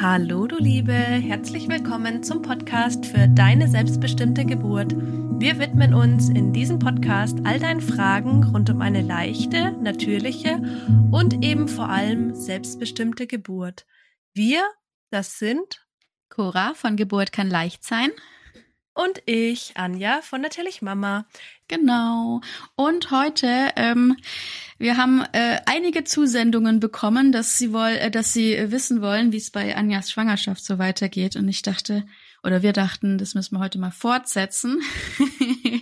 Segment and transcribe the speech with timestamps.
[0.00, 4.94] Hallo du Liebe, herzlich willkommen zum Podcast für deine selbstbestimmte Geburt.
[4.96, 10.62] Wir widmen uns in diesem Podcast all deinen Fragen rund um eine leichte, natürliche
[11.10, 13.86] und eben vor allem selbstbestimmte Geburt.
[14.34, 14.62] Wir,
[15.10, 15.84] das sind
[16.28, 18.10] Cora von Geburt kann leicht sein
[18.98, 21.24] und ich, Anja von Natürlich Mama.
[21.68, 22.40] Genau.
[22.74, 24.16] Und heute, ähm,
[24.76, 29.36] wir haben äh, einige Zusendungen bekommen, dass sie woll, äh, dass sie wissen wollen, wie
[29.36, 31.36] es bei Anjas Schwangerschaft so weitergeht.
[31.36, 32.06] Und ich dachte,
[32.42, 34.80] oder wir dachten, das müssen wir heute mal fortsetzen.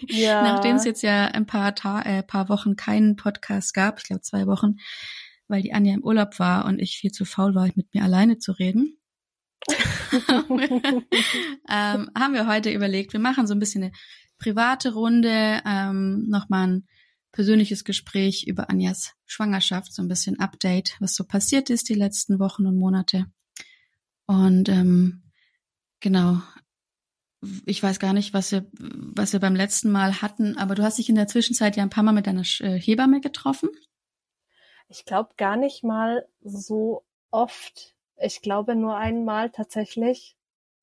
[0.09, 0.43] Ja.
[0.43, 4.23] Nachdem es jetzt ja ein paar, Ta äh, paar Wochen keinen Podcast gab, ich glaube
[4.23, 4.77] zwei Wochen,
[5.47, 8.39] weil die Anja im Urlaub war und ich viel zu faul war, mit mir alleine
[8.39, 8.97] zu reden.
[11.69, 13.93] ähm, haben wir heute überlegt, wir machen so ein bisschen eine
[14.39, 16.89] private Runde, ähm, nochmal ein
[17.33, 22.39] persönliches Gespräch über Anjas Schwangerschaft, so ein bisschen Update, was so passiert ist die letzten
[22.39, 23.27] Wochen und Monate.
[24.27, 25.23] Und ähm,
[26.01, 26.41] genau,
[27.65, 30.99] ich weiß gar nicht, was wir, was wir beim letzten Mal hatten, aber du hast
[30.99, 33.71] dich in der Zwischenzeit ja ein paar Mal mit deiner äh, Hebamme getroffen.
[34.89, 37.96] Ich glaube gar nicht mal so oft.
[38.19, 40.37] Ich glaube nur einmal tatsächlich.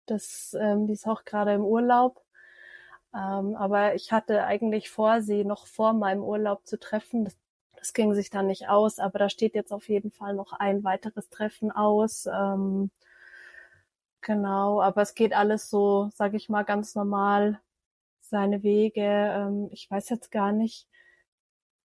[0.05, 2.21] Das, ähm, die ist auch gerade im Urlaub.
[3.13, 7.25] Ähm, aber ich hatte eigentlich vor, sie noch vor meinem Urlaub zu treffen.
[7.25, 7.37] Das,
[7.77, 10.83] das ging sich dann nicht aus, aber da steht jetzt auf jeden Fall noch ein
[10.83, 12.27] weiteres Treffen aus.
[12.27, 12.91] Ähm,
[14.21, 17.59] genau, aber es geht alles so, sage ich mal, ganz normal
[18.21, 19.01] seine Wege.
[19.03, 20.87] Ähm, ich weiß jetzt gar nicht,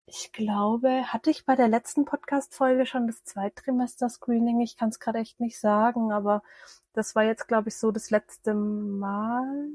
[0.08, 4.60] ich glaube, hatte ich bei der letzten Podcast-Folge schon das Zweittrimester-Screening?
[4.60, 6.42] Ich kann es gerade echt nicht sagen, aber
[6.94, 9.68] das war jetzt, glaube ich, so das letzte Mal.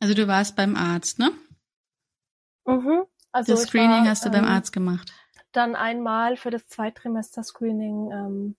[0.00, 1.32] Also du warst beim Arzt, ne?
[2.66, 3.04] Mhm.
[3.32, 5.12] Also das Screening war, hast du beim ähm, Arzt gemacht.
[5.52, 8.56] Dann einmal für das Zweitrimester-Screening ähm,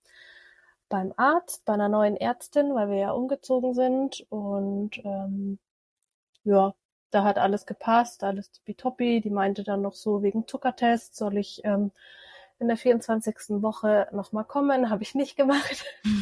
[0.90, 4.26] beim Arzt, bei einer neuen Ärztin, weil wir ja umgezogen sind.
[4.30, 5.60] Und ähm,
[6.44, 6.76] ja,
[7.14, 9.22] da hat alles gepasst, alles tippitoppi.
[9.22, 11.92] Die meinte dann noch so wegen Zuckertest, soll ich ähm,
[12.60, 13.36] in der 24.
[13.62, 14.90] Woche nochmal kommen.
[14.90, 15.86] Habe ich nicht gemacht.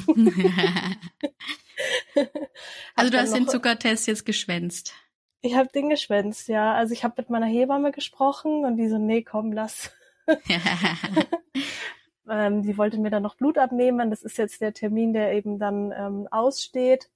[2.95, 4.93] also du hast den Zuckertest jetzt geschwänzt.
[5.41, 6.73] Ich habe den geschwänzt, ja.
[6.73, 9.91] Also ich habe mit meiner Hebamme gesprochen und die so, nee, komm, lass.
[12.29, 14.09] ähm, die wollte mir dann noch Blut abnehmen.
[14.09, 17.09] Das ist jetzt der Termin, der eben dann ähm, aussteht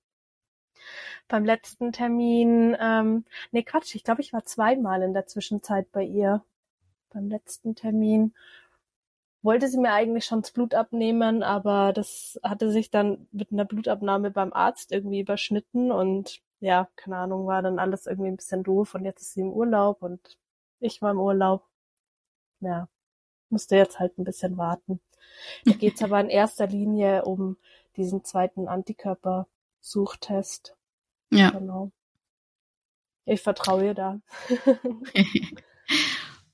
[1.27, 6.03] beim letzten Termin, ähm, nee, Quatsch, ich glaube, ich war zweimal in der Zwischenzeit bei
[6.03, 6.43] ihr.
[7.11, 8.33] Beim letzten Termin
[9.41, 13.65] wollte sie mir eigentlich schon das Blut abnehmen, aber das hatte sich dann mit einer
[13.65, 18.63] Blutabnahme beim Arzt irgendwie überschnitten und ja, keine Ahnung, war dann alles irgendwie ein bisschen
[18.63, 20.37] doof und jetzt ist sie im Urlaub und
[20.79, 21.63] ich war im Urlaub.
[22.59, 22.87] Ja,
[23.49, 24.99] musste jetzt halt ein bisschen warten.
[25.65, 27.57] Da geht's aber in erster Linie um
[27.97, 28.67] diesen zweiten
[29.85, 30.75] Antikörpersuchtest.
[31.31, 31.51] Ja.
[31.51, 31.91] Genau.
[33.25, 34.19] Ich vertraue ihr da.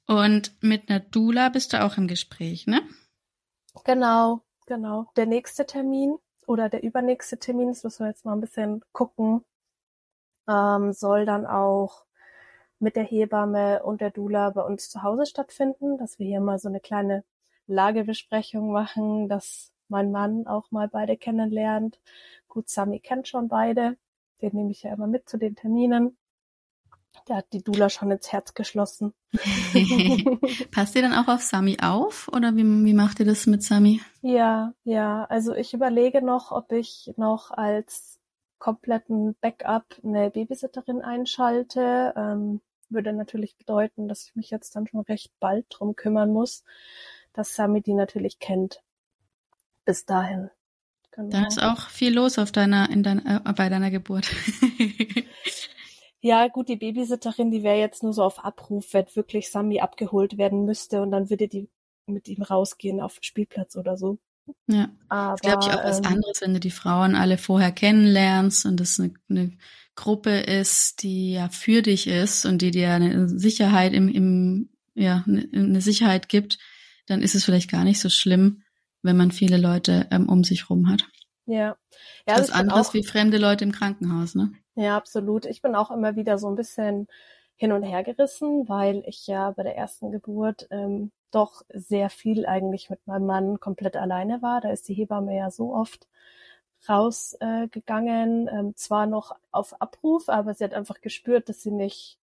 [0.07, 2.81] Und mit einer Dula bist du auch im Gespräch, ne?
[3.85, 5.09] Genau, genau.
[5.15, 9.45] Der nächste Termin oder der übernächste Termin, das müssen wir jetzt mal ein bisschen gucken,
[10.49, 12.05] ähm, soll dann auch
[12.79, 16.59] mit der Hebamme und der Dula bei uns zu Hause stattfinden, dass wir hier mal
[16.59, 17.23] so eine kleine
[17.67, 21.99] Lagebesprechung machen, dass mein Mann auch mal beide kennenlernt.
[22.51, 23.97] Gut, Sami kennt schon beide.
[24.41, 26.17] Den nehme ich ja immer mit zu den Terminen.
[27.29, 29.13] Der hat die Dula schon ins Herz geschlossen.
[30.71, 34.01] Passt ihr dann auch auf Sami auf oder wie, wie macht ihr das mit Sami?
[34.21, 35.23] Ja, ja.
[35.29, 38.19] Also ich überlege noch, ob ich noch als
[38.59, 42.13] kompletten Backup eine Babysitterin einschalte.
[42.17, 42.59] Ähm,
[42.89, 46.65] würde natürlich bedeuten, dass ich mich jetzt dann schon recht bald drum kümmern muss,
[47.31, 48.83] dass Sami die natürlich kennt.
[49.85, 50.49] Bis dahin.
[51.11, 51.29] Genau.
[51.29, 54.29] Da ist auch viel los auf deiner, in deiner, äh, bei deiner Geburt.
[56.21, 60.37] ja, gut, die Babysitterin, die wäre jetzt nur so auf Abruf, wenn wirklich Sami abgeholt
[60.37, 61.69] werden müsste und dann würde die
[62.05, 64.19] mit ihm rausgehen auf den Spielplatz oder so.
[64.67, 67.71] Ja, Aber, das glaube ich auch was ähm, anderes, wenn du die Frauen alle vorher
[67.71, 69.51] kennenlernst und das eine, eine
[69.95, 75.23] Gruppe ist, die ja für dich ist und die dir eine Sicherheit im, im ja,
[75.27, 76.57] eine Sicherheit gibt,
[77.07, 78.63] dann ist es vielleicht gar nicht so schlimm,
[79.03, 81.07] wenn man viele Leute ähm, um sich rum hat.
[81.45, 81.55] Ja.
[81.57, 81.75] ja
[82.25, 84.51] das also ist anderes auch, wie fremde Leute im Krankenhaus, ne?
[84.75, 85.45] Ja, absolut.
[85.45, 87.07] Ich bin auch immer wieder so ein bisschen
[87.55, 92.45] hin und her gerissen, weil ich ja bei der ersten Geburt ähm, doch sehr viel
[92.45, 94.61] eigentlich mit meinem Mann komplett alleine war.
[94.61, 96.07] Da ist die Hebamme ja so oft
[96.89, 102.17] rausgegangen, äh, ähm, zwar noch auf Abruf, aber sie hat einfach gespürt, dass sie nicht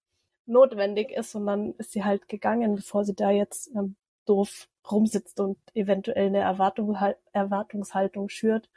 [0.45, 3.95] notwendig ist und dann ist sie halt gegangen, bevor sie da jetzt ähm,
[4.29, 6.97] doof rumsitzt und eventuell eine Erwartung,
[7.33, 8.69] Erwartungshaltung schürt.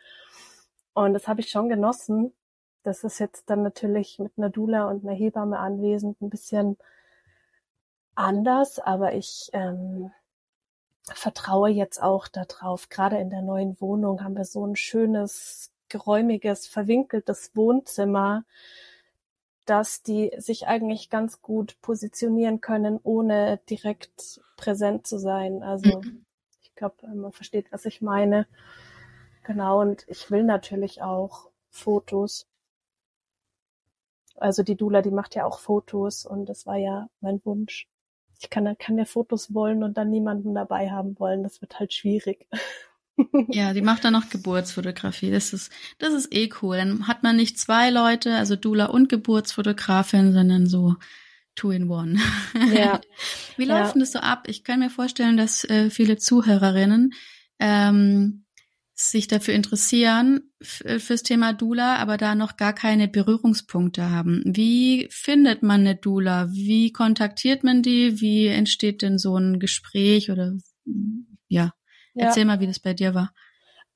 [0.95, 2.33] Und das habe ich schon genossen.
[2.83, 6.77] Das ist jetzt dann natürlich mit einer Dula und einer Hebamme anwesend ein bisschen
[8.15, 10.11] anders, aber ich ähm,
[11.15, 12.89] vertraue jetzt auch darauf.
[12.89, 18.45] Gerade in der neuen Wohnung haben wir so ein schönes, geräumiges, verwinkeltes Wohnzimmer,
[19.71, 25.63] dass die sich eigentlich ganz gut positionieren können, ohne direkt präsent zu sein.
[25.63, 26.27] Also mhm.
[26.61, 28.49] ich glaube, man versteht, was ich meine.
[29.45, 32.49] Genau, und ich will natürlich auch Fotos.
[34.35, 37.89] Also die Dula, die macht ja auch Fotos und das war ja mein Wunsch.
[38.41, 41.45] Ich kann, kann ja Fotos wollen und dann niemanden dabei haben wollen.
[41.45, 42.49] Das wird halt schwierig.
[43.49, 45.31] Ja, die macht dann noch Geburtsfotografie.
[45.31, 46.77] Das ist, das ist eh cool.
[46.77, 50.97] Dann hat man nicht zwei Leute, also Dula und Geburtsfotografin, sondern so
[51.55, 52.19] two in one.
[52.75, 53.01] Ja.
[53.57, 53.93] Wie läuft ja.
[53.93, 54.45] denn das so ab?
[54.49, 57.13] Ich kann mir vorstellen, dass äh, viele Zuhörerinnen
[57.59, 58.45] ähm,
[58.95, 60.53] sich dafür interessieren
[60.85, 64.43] äh, fürs Thema Dula, aber da noch gar keine Berührungspunkte haben.
[64.47, 66.51] Wie findet man eine Dula?
[66.53, 68.21] Wie kontaktiert man die?
[68.21, 70.55] Wie entsteht denn so ein Gespräch oder
[71.49, 71.73] ja,
[72.21, 72.27] ja.
[72.27, 73.33] erzähl mal, wie das bei dir war.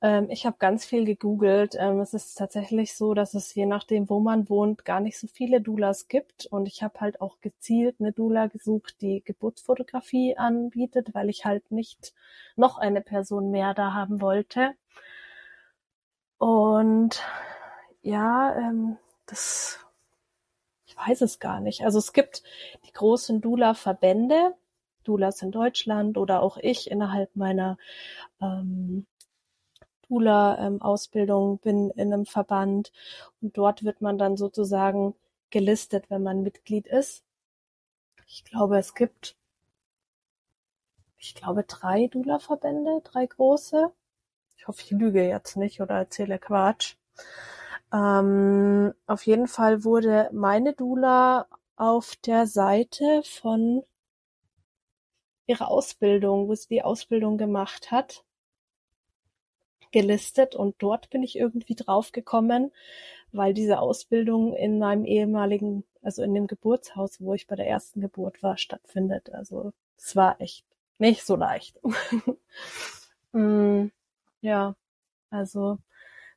[0.01, 1.75] Ähm, ich habe ganz viel gegoogelt.
[1.79, 5.27] Ähm, es ist tatsächlich so, dass es je nachdem, wo man wohnt, gar nicht so
[5.27, 6.45] viele Doulas gibt.
[6.47, 11.71] Und ich habe halt auch gezielt eine Doula gesucht, die Geburtsfotografie anbietet, weil ich halt
[11.71, 12.13] nicht
[12.55, 14.75] noch eine Person mehr da haben wollte.
[16.37, 17.23] Und
[18.01, 19.79] ja, ähm, das,
[20.85, 21.83] ich weiß es gar nicht.
[21.83, 22.43] Also es gibt
[22.85, 24.53] die großen Doula-Verbände,
[25.07, 27.77] Doulas in Deutschland oder auch ich innerhalb meiner
[28.41, 29.05] ähm,
[30.09, 32.91] Doula-Ausbildung ähm, bin in einem Verband
[33.41, 35.15] und dort wird man dann sozusagen
[35.49, 37.23] gelistet, wenn man Mitglied ist.
[38.27, 39.35] Ich glaube, es gibt,
[41.17, 43.91] ich glaube, drei Doula-Verbände, drei große.
[44.57, 46.95] Ich hoffe, ich lüge jetzt nicht oder erzähle Quatsch.
[47.93, 53.83] Ähm, auf jeden Fall wurde meine Dula auf der Seite von
[55.47, 58.23] ihrer Ausbildung, wo sie die Ausbildung gemacht hat,
[59.91, 62.71] gelistet und dort bin ich irgendwie draufgekommen,
[63.31, 68.01] weil diese Ausbildung in meinem ehemaligen, also in dem Geburtshaus, wo ich bei der ersten
[68.01, 69.33] Geburt war, stattfindet.
[69.33, 70.65] Also es war echt
[70.97, 71.79] nicht so leicht.
[73.31, 73.87] mm,
[74.41, 74.75] ja,
[75.29, 75.77] also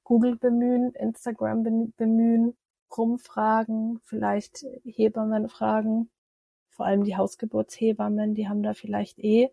[0.04, 2.56] Google bemühen, Instagram bemühen,
[2.96, 6.10] rumfragen, vielleicht Hebammen fragen,
[6.78, 9.50] vor allem die Hausgeburtshebammen, die haben da vielleicht eh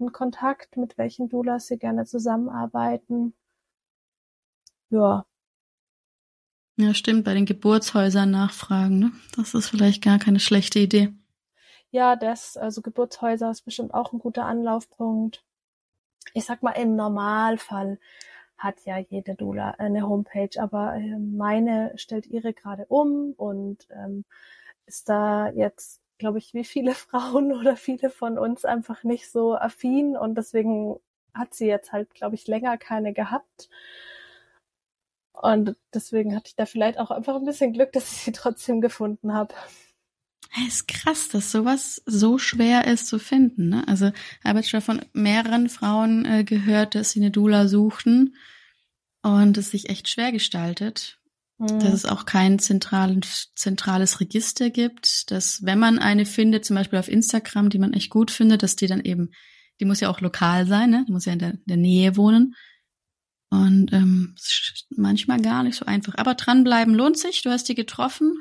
[0.00, 3.34] einen Kontakt, mit welchen Doulas sie gerne zusammenarbeiten.
[4.88, 5.26] Ja.
[6.78, 9.12] Ja, stimmt, bei den Geburtshäusern nachfragen, ne?
[9.36, 11.12] Das ist vielleicht gar keine schlechte Idee.
[11.90, 15.44] Ja, das, also Geburtshäuser ist bestimmt auch ein guter Anlaufpunkt.
[16.32, 17.98] Ich sag mal, im Normalfall
[18.56, 24.24] hat ja jede Dula eine Homepage, aber äh, meine stellt ihre gerade um und ähm,
[24.86, 29.54] ist da jetzt glaube ich, wie viele Frauen oder viele von uns einfach nicht so
[29.54, 30.96] affin und deswegen
[31.34, 33.68] hat sie jetzt halt, glaube ich, länger keine gehabt.
[35.32, 38.80] Und deswegen hatte ich da vielleicht auch einfach ein bisschen Glück, dass ich sie trotzdem
[38.80, 39.54] gefunden habe.
[40.66, 43.68] Es ist krass, dass sowas so schwer ist zu finden.
[43.68, 43.86] Ne?
[43.86, 48.34] Also ich habe jetzt schon von mehreren Frauen äh, gehört, dass sie eine Dula suchten
[49.22, 51.17] und es sich echt schwer gestaltet
[51.58, 51.92] dass mhm.
[51.92, 57.08] es auch kein zentrales, zentrales Register gibt, dass wenn man eine findet, zum Beispiel auf
[57.08, 59.30] Instagram, die man echt gut findet, dass die dann eben,
[59.80, 61.04] die muss ja auch lokal sein, ne?
[61.08, 62.54] die muss ja in der, in der Nähe wohnen.
[63.50, 64.36] Und ähm,
[64.90, 66.14] manchmal gar nicht so einfach.
[66.16, 67.42] Aber dranbleiben lohnt sich.
[67.42, 68.34] Du hast die getroffen.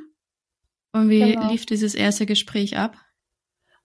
[0.91, 1.49] Und wie genau.
[1.49, 2.97] lief dieses erste Gespräch ab?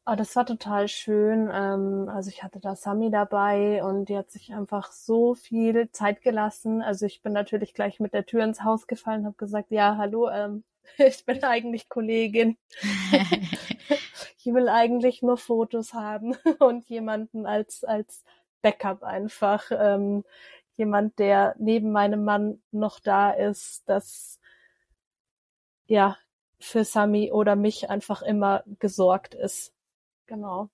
[0.04, 1.48] Oh, das war total schön.
[1.52, 6.22] Ähm, also ich hatte da Sami dabei und die hat sich einfach so viel Zeit
[6.22, 6.82] gelassen.
[6.82, 10.28] Also ich bin natürlich gleich mit der Tür ins Haus gefallen, habe gesagt, ja, hallo,
[10.28, 10.64] ähm,
[10.98, 12.56] ich bin eigentlich Kollegin.
[14.38, 18.24] ich will eigentlich nur Fotos haben und jemanden als als
[18.60, 19.70] Backup einfach.
[19.70, 20.24] Ähm,
[20.76, 24.40] jemand, der neben meinem Mann noch da ist, das
[25.86, 26.16] ja
[26.58, 29.72] für Sami oder mich einfach immer gesorgt ist.
[30.32, 30.70] Genau.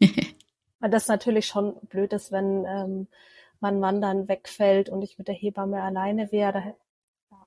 [0.80, 3.06] Weil das natürlich schon blöd ist, wenn ähm,
[3.60, 6.74] mein Mann dann wegfällt und ich mit der Hebamme alleine wäre.
[7.30, 7.46] Ja.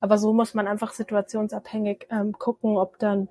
[0.00, 3.28] Aber so muss man einfach situationsabhängig ähm, gucken, ob dann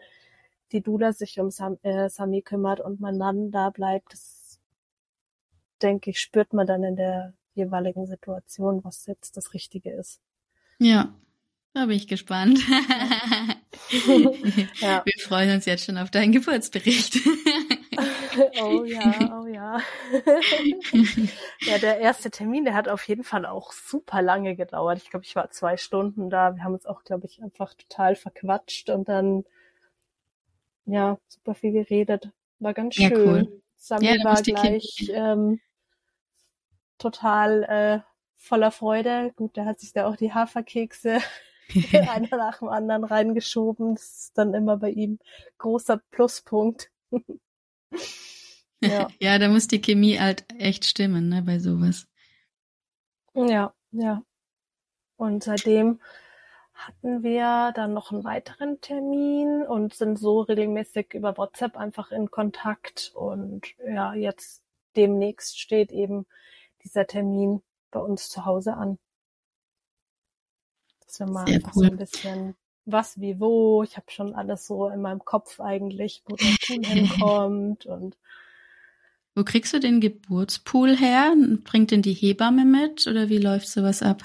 [0.71, 4.13] die Dula sich um Sam, äh, Sami kümmert und mein Mann da bleibt.
[4.13, 4.61] Das
[5.81, 10.21] denke ich, spürt man dann in der jeweiligen Situation, was jetzt das Richtige ist.
[10.77, 11.13] Ja,
[11.73, 12.59] da bin ich gespannt.
[14.79, 15.03] ja.
[15.05, 17.17] Wir freuen uns jetzt schon auf deinen Geburtsbericht.
[18.63, 19.79] oh ja, oh ja.
[21.61, 21.77] Ja.
[21.77, 24.97] der erste Termin, der hat auf jeden Fall auch super lange gedauert.
[24.97, 26.55] Ich glaube, ich war zwei Stunden da.
[26.55, 29.43] Wir haben uns auch, glaube ich, einfach total verquatscht und dann
[30.85, 32.31] ja super viel geredet.
[32.57, 33.11] War ganz schön.
[33.11, 33.61] Ja, cool.
[33.77, 35.59] Sami ja, war gleich ähm,
[36.97, 37.99] total äh,
[38.35, 39.31] voller Freude.
[39.35, 41.19] Gut, der hat sich da auch die Haferkekse
[41.93, 43.95] einer nach dem anderen reingeschoben.
[43.95, 45.19] Das ist dann immer bei ihm
[45.57, 46.91] großer Pluspunkt.
[48.81, 49.07] ja.
[49.19, 52.07] ja, da muss die Chemie halt echt stimmen, ne, bei sowas.
[53.33, 54.23] Ja, ja.
[55.17, 55.99] Und seitdem
[56.73, 62.31] hatten wir dann noch einen weiteren Termin und sind so regelmäßig über WhatsApp einfach in
[62.31, 63.11] Kontakt.
[63.15, 64.63] Und ja, jetzt
[64.95, 66.25] demnächst steht eben
[66.83, 67.61] dieser Termin
[67.91, 68.97] bei uns zu Hause an.
[71.17, 71.71] Wir mal Sehr cool.
[71.73, 73.83] so ein bisschen was wie wo.
[73.83, 78.17] Ich habe schon alles so in meinem Kopf eigentlich, wo der Pool hinkommt und
[79.35, 81.33] wo kriegst du den Geburtspool her?
[81.63, 84.23] Bringt denn die Hebamme mit oder wie läuft sowas ab?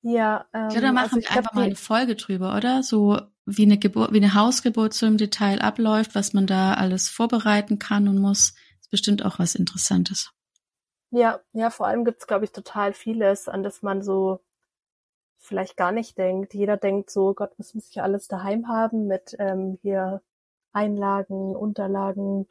[0.00, 2.82] Ja, ähm, ja, da machen also wir einfach mal eine Folge drüber, oder?
[2.82, 7.08] So wie eine Geburt, wie eine Hausgeburt so im Detail abläuft, was man da alles
[7.08, 8.54] vorbereiten kann und muss.
[8.80, 10.30] Ist bestimmt auch was Interessantes.
[11.10, 14.40] Ja, ja, vor allem gibt's, glaube ich, total vieles, an das man so
[15.44, 16.54] vielleicht gar nicht denkt.
[16.54, 20.22] Jeder denkt so, Gott, was muss ich alles daheim haben mit ähm, hier
[20.72, 22.48] Einlagen, Unterlagen,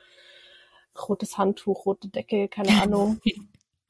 [1.10, 3.20] rotes Handtuch, rote Decke, keine Ahnung.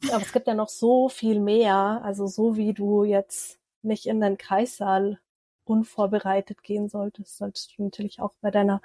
[0.09, 2.01] Aber es gibt ja noch so viel mehr.
[2.03, 5.19] Also so wie du jetzt nicht in den Kreissaal
[5.65, 8.81] unvorbereitet gehen solltest, solltest du natürlich auch bei deiner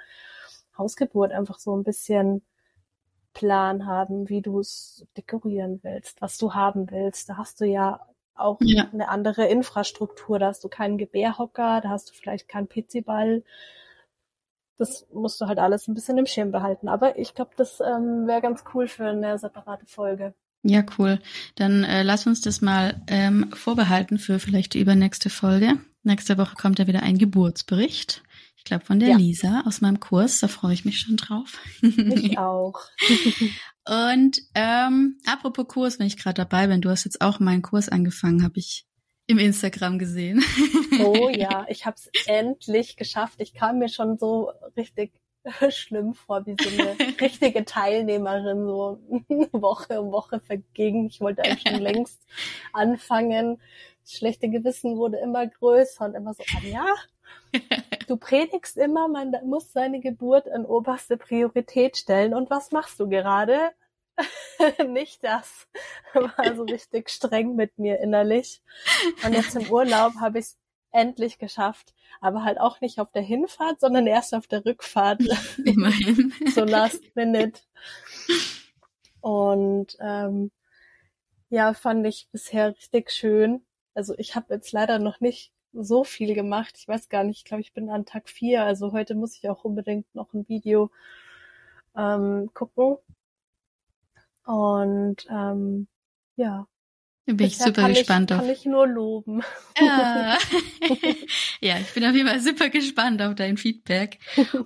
[0.77, 2.41] Hausgeburt einfach so ein bisschen
[3.33, 7.29] Plan haben, wie du es dekorieren willst, was du haben willst.
[7.29, 8.05] Da hast du ja
[8.39, 8.87] auch ja.
[8.91, 10.39] eine andere Infrastruktur.
[10.39, 13.43] Da hast du keinen Gebärhocker, da hast du vielleicht keinen PC-Ball.
[14.77, 16.87] Das musst du halt alles ein bisschen im Schirm behalten.
[16.87, 20.33] Aber ich glaube, das ähm, wäre ganz cool für eine separate Folge.
[20.63, 21.19] Ja, cool.
[21.55, 25.77] Dann äh, lass uns das mal ähm, vorbehalten für vielleicht die übernächste Folge.
[26.03, 28.23] Nächste Woche kommt ja wieder ein Geburtsbericht.
[28.59, 29.17] Ich glaube von der ja.
[29.17, 30.41] Lisa aus meinem Kurs.
[30.41, 31.57] Da freue ich mich schon drauf.
[31.81, 32.79] Ich auch.
[33.87, 37.89] Und ähm, apropos Kurs, wenn ich gerade dabei bin, du hast jetzt auch meinen Kurs
[37.89, 38.85] angefangen, habe ich
[39.25, 40.43] im Instagram gesehen.
[40.99, 43.39] Oh ja, ich habe es endlich geschafft.
[43.39, 45.13] Ich kam mir schon so richtig
[45.69, 48.99] schlimm vor, wie so eine richtige Teilnehmerin, so
[49.53, 51.07] Woche um Woche verging.
[51.07, 52.21] Ich wollte eigentlich schon längst
[52.73, 53.61] anfangen.
[54.03, 56.85] Das schlechte Gewissen wurde immer größer und immer so, Anja,
[58.09, 62.33] du predigst immer, man muss seine Geburt an oberste Priorität stellen.
[62.33, 63.71] Und was machst du gerade?
[64.87, 65.67] Nicht das.
[66.13, 68.61] War so richtig streng mit mir innerlich.
[69.23, 70.57] Und jetzt im Urlaub habe ich es
[70.91, 75.21] endlich geschafft, aber halt auch nicht auf der Hinfahrt, sondern erst auf der Rückfahrt.
[75.63, 76.33] Immerhin.
[76.53, 77.61] so last minute.
[79.21, 80.51] Und ähm,
[81.49, 83.65] ja, fand ich bisher richtig schön.
[83.93, 86.75] Also ich habe jetzt leider noch nicht so viel gemacht.
[86.77, 88.63] Ich weiß gar nicht, ich glaube, ich bin an Tag vier.
[88.63, 90.91] Also heute muss ich auch unbedingt noch ein Video
[91.95, 92.97] ähm, gucken.
[94.45, 95.87] Und ähm,
[96.35, 96.67] ja,
[97.29, 98.41] da bin ich super gespannt ich, auf.
[98.41, 99.43] Kann ich nur loben.
[99.79, 100.35] Ja.
[101.61, 104.17] ja, ich bin auf jeden Fall super gespannt auf dein Feedback.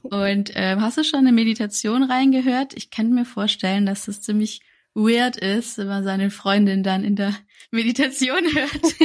[0.03, 2.73] Und ähm, hast du schon eine Meditation reingehört?
[2.75, 4.61] Ich kann mir vorstellen, dass das ziemlich
[4.93, 7.35] weird ist, wenn man seine Freundin dann in der
[7.71, 8.95] Meditation hört.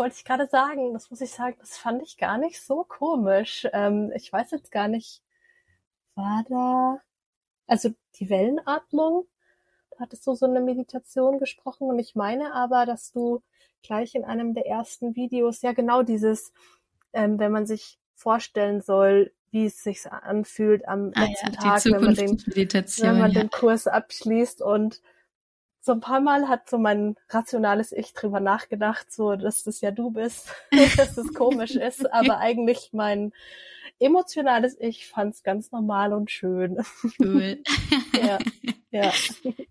[0.00, 0.92] Wollte ich gerade sagen.
[0.94, 3.68] Das muss ich sagen, das fand ich gar nicht so komisch.
[3.72, 5.22] Ähm, ich weiß jetzt gar nicht,
[6.14, 7.00] war da,
[7.66, 9.26] also die Wellenatmung
[9.98, 13.42] hattest du so eine Meditation gesprochen und ich meine aber, dass du
[13.82, 16.52] gleich in einem der ersten Videos ja genau dieses,
[17.12, 21.84] ähm, wenn man sich vorstellen soll, wie es sich anfühlt am ah, letzten ja, Tag,
[21.84, 23.40] wenn man, den, wenn man ja.
[23.40, 25.02] den Kurs abschließt und
[25.80, 29.90] so ein paar Mal hat so mein rationales Ich drüber nachgedacht, so dass das ja
[29.90, 30.52] du bist,
[30.96, 33.32] dass das komisch ist, aber eigentlich mein
[33.98, 36.78] emotionales Ich fand es ganz normal und schön.
[37.18, 37.62] Cool.
[38.22, 38.38] ja,
[38.90, 39.12] ja.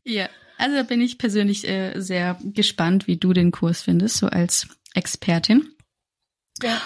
[0.03, 4.27] Ja, also da bin ich persönlich äh, sehr gespannt, wie du den Kurs findest, so
[4.27, 5.69] als Expertin.
[6.61, 6.81] Ja.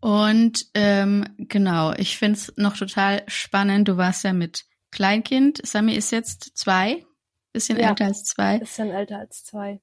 [0.00, 3.88] Und ähm, genau, ich finde es noch total spannend.
[3.88, 5.60] Du warst ja mit Kleinkind.
[5.66, 7.04] Sami ist jetzt zwei,
[7.58, 8.58] bisschen ja, älter als zwei.
[8.58, 9.80] Bisschen älter als zwei.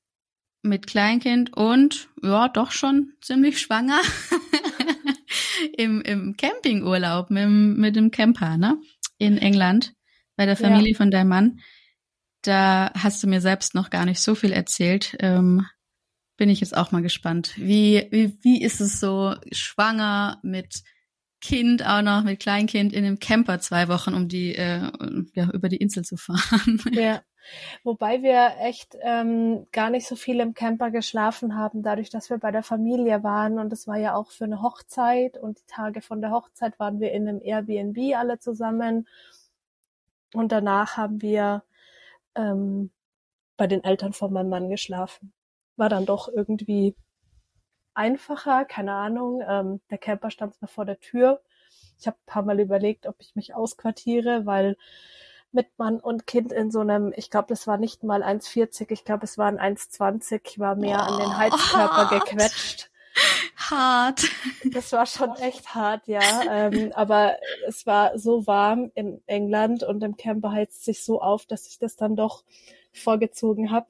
[0.62, 4.00] Mit Kleinkind und ja, doch schon ziemlich schwanger.
[5.78, 8.78] Im, im Campingurlaub mit, mit dem Camper, ne?
[9.18, 9.94] In England,
[10.36, 10.98] bei der Familie ja.
[10.98, 11.60] von deinem Mann.
[12.42, 15.16] Da hast du mir selbst noch gar nicht so viel erzählt.
[15.20, 15.66] Ähm,
[16.38, 17.54] bin ich jetzt auch mal gespannt.
[17.58, 20.84] Wie, wie, wie ist es so, schwanger mit
[21.42, 24.92] Kind auch noch, mit Kleinkind in einem Camper zwei Wochen, um die, äh,
[25.34, 26.82] ja, über die Insel zu fahren?
[26.92, 27.22] Ja,
[27.84, 32.38] Wobei wir echt ähm, gar nicht so viel im Camper geschlafen haben, dadurch, dass wir
[32.38, 36.02] bei der Familie waren und es war ja auch für eine Hochzeit und die Tage
[36.02, 39.08] von der Hochzeit waren wir in einem Airbnb alle zusammen
[40.34, 41.64] und danach haben wir
[42.36, 42.92] ähm,
[43.58, 45.34] bei den Eltern von meinem Mann geschlafen.
[45.78, 46.96] War dann doch irgendwie
[47.94, 49.42] einfacher, keine Ahnung.
[49.48, 51.42] Ähm, der Camper stand zwar vor der Tür.
[52.00, 54.78] Ich habe ein paar Mal überlegt, ob ich mich ausquartiere, weil
[55.56, 59.04] mit Mann und Kind in so einem, ich glaube, das war nicht mal 1,40, ich
[59.06, 62.26] glaube, es waren 1,20, ich war mehr oh, an den Heizkörper hart.
[62.30, 62.92] gequetscht.
[63.56, 64.24] Hart.
[64.66, 66.22] Das war schon echt hart, ja.
[66.50, 71.46] ähm, aber es war so warm in England und im Camper heizt sich so auf,
[71.46, 72.44] dass ich das dann doch
[72.92, 73.88] vorgezogen habe.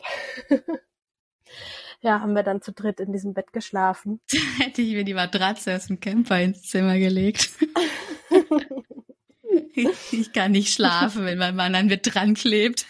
[2.01, 4.21] ja, haben wir dann zu dritt in diesem Bett geschlafen.
[4.59, 7.49] Hätte ich mir die Matratze aus dem Camper ins Zimmer gelegt.
[10.11, 12.85] ich kann nicht schlafen, wenn mein Mann an mir dran klebt.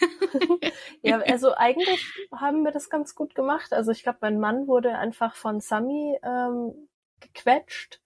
[1.02, 3.72] ja, also eigentlich haben wir das ganz gut gemacht.
[3.72, 6.88] Also ich glaube, mein Mann wurde einfach von Sami ähm,
[7.20, 8.00] gequetscht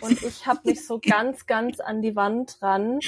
[0.00, 3.00] und ich habe mich so ganz, ganz an die Wand ran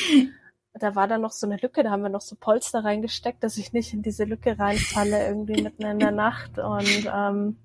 [0.79, 3.57] da war da noch so eine Lücke, da haben wir noch so Polster reingesteckt, dass
[3.57, 6.59] ich nicht in diese Lücke reinfalle, irgendwie mitten in der Nacht.
[6.59, 7.57] Und ähm,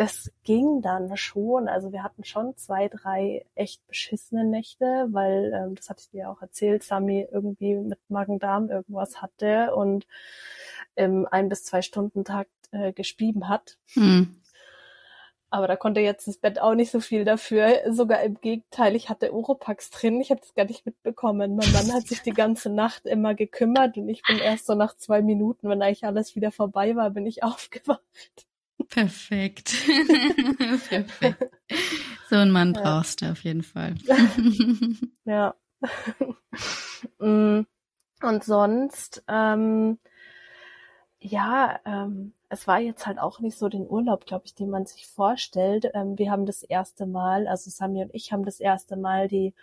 [0.00, 1.68] das ging dann schon.
[1.68, 6.30] Also wir hatten schon zwei, drei echt beschissene Nächte, weil, ähm, das hatte ich dir
[6.30, 10.06] auch erzählt, Sami irgendwie mit Magen-Darm irgendwas hatte und
[10.94, 13.76] im ein bis zwei Stunden Takt äh, gespieben hat.
[13.92, 14.40] Hm.
[15.50, 17.82] Aber da konnte jetzt das Bett auch nicht so viel dafür.
[17.92, 20.18] Sogar im Gegenteil, ich hatte Oropax drin.
[20.22, 21.56] Ich habe das gar nicht mitbekommen.
[21.56, 24.96] Mein Mann hat sich die ganze Nacht immer gekümmert und ich bin erst so nach
[24.96, 28.46] zwei Minuten, wenn eigentlich alles wieder vorbei war, bin ich aufgewacht.
[28.90, 29.74] Perfekt.
[30.88, 31.50] Perfekt.
[32.28, 32.82] So einen Mann ja.
[32.82, 33.94] brauchst du auf jeden Fall.
[35.24, 35.54] ja.
[37.18, 37.62] Mm.
[38.22, 39.98] und sonst, ähm,
[41.18, 44.84] ja, ähm, es war jetzt halt auch nicht so den Urlaub, glaube ich, den man
[44.84, 45.90] sich vorstellt.
[45.94, 49.54] Ähm, wir haben das erste Mal, also Sami und ich haben das erste Mal die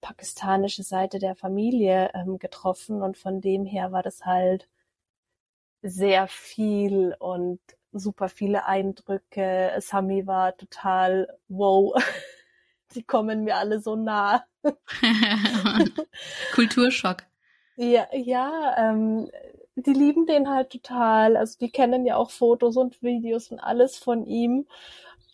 [0.00, 4.68] pakistanische Seite der Familie ähm, getroffen und von dem her war das halt
[5.82, 7.60] sehr viel und
[7.98, 9.72] super viele Eindrücke.
[9.80, 11.94] Sami war total wow.
[12.94, 14.44] Die kommen mir alle so nah.
[16.54, 17.24] Kulturschock.
[17.76, 19.30] Ja, ja, ähm,
[19.74, 21.36] die lieben den halt total.
[21.36, 24.66] Also die kennen ja auch Fotos und Videos und alles von ihm.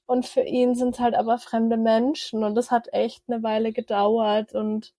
[0.06, 3.72] Und für ihn sind es halt aber fremde Menschen und das hat echt eine Weile
[3.72, 4.94] gedauert und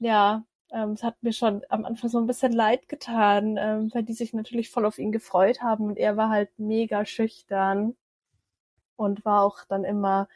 [0.00, 4.02] ja, ähm, es hat mir schon am Anfang so ein bisschen leid getan, ähm, weil
[4.02, 7.96] die sich natürlich voll auf ihn gefreut haben und er war halt mega schüchtern
[8.96, 10.28] und war auch dann immer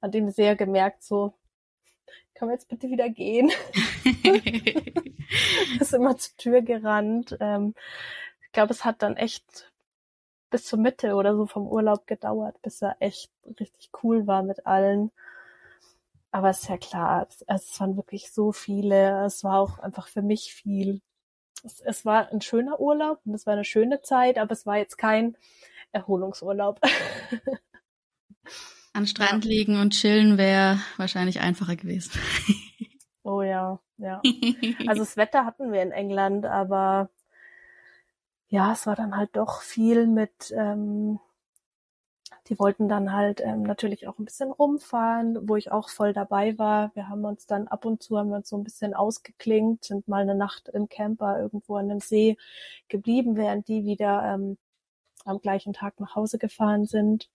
[0.00, 1.34] an dem sehr gemerkt so,
[2.34, 3.50] kann man jetzt bitte wieder gehen?
[5.80, 7.36] ist immer zur Tür gerannt.
[7.40, 7.74] Ähm,
[8.42, 9.72] ich glaube, es hat dann echt
[10.50, 14.66] bis zur Mitte oder so vom Urlaub gedauert, bis er echt richtig cool war mit
[14.66, 15.10] allen.
[16.30, 19.24] Aber ist ja klar, es, es waren wirklich so viele.
[19.24, 21.00] Es war auch einfach für mich viel.
[21.64, 24.76] Es, es war ein schöner Urlaub und es war eine schöne Zeit, aber es war
[24.76, 25.36] jetzt kein
[25.92, 26.80] Erholungsurlaub.
[28.92, 29.50] An Strand ja.
[29.50, 32.12] liegen und chillen wäre wahrscheinlich einfacher gewesen.
[33.22, 34.22] Oh ja, ja.
[34.86, 37.10] Also das Wetter hatten wir in England, aber
[38.48, 41.20] ja, es war dann halt doch viel mit, ähm,
[42.48, 46.58] die wollten dann halt ähm, natürlich auch ein bisschen rumfahren, wo ich auch voll dabei
[46.58, 46.90] war.
[46.94, 50.08] Wir haben uns dann ab und zu haben wir uns so ein bisschen ausgeklingt, sind
[50.08, 52.36] mal eine Nacht im Camper irgendwo an dem See
[52.88, 54.58] geblieben, während die wieder ähm,
[55.24, 57.30] am gleichen Tag nach Hause gefahren sind.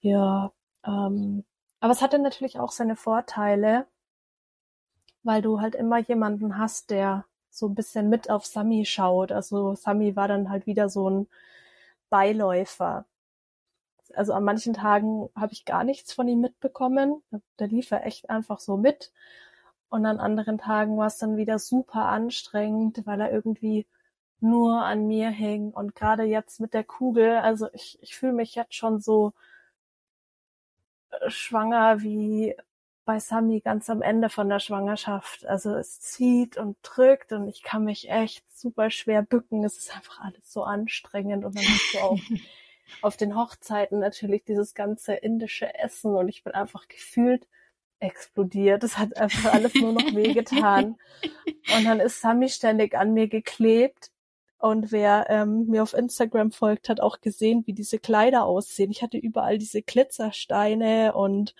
[0.00, 0.52] Ja,
[0.84, 1.44] ähm,
[1.80, 3.86] aber es hatte natürlich auch seine Vorteile
[5.22, 9.32] weil du halt immer jemanden hast, der so ein bisschen mit auf Sami schaut.
[9.32, 11.28] Also Sami war dann halt wieder so ein
[12.10, 13.06] Beiläufer.
[14.16, 17.22] Also an manchen Tagen habe ich gar nichts von ihm mitbekommen.
[17.56, 19.12] Da lief er echt einfach so mit.
[19.88, 23.86] Und an anderen Tagen war es dann wieder super anstrengend, weil er irgendwie
[24.40, 25.70] nur an mir hing.
[25.72, 29.32] Und gerade jetzt mit der Kugel, also ich, ich fühle mich jetzt schon so
[31.10, 32.56] äh, schwanger wie
[33.04, 35.46] bei Sami ganz am Ende von der Schwangerschaft.
[35.46, 39.64] Also es zieht und drückt und ich kann mich echt super schwer bücken.
[39.64, 42.18] Es ist einfach alles so anstrengend und dann hast du auch
[43.02, 47.46] auf den Hochzeiten natürlich dieses ganze indische Essen und ich bin einfach gefühlt
[48.00, 48.82] explodiert.
[48.82, 50.96] Es hat einfach alles nur noch wehgetan.
[51.76, 54.10] Und dann ist Sami ständig an mir geklebt.
[54.58, 58.90] Und wer ähm, mir auf Instagram folgt, hat auch gesehen, wie diese Kleider aussehen.
[58.90, 61.54] Ich hatte überall diese Glitzersteine und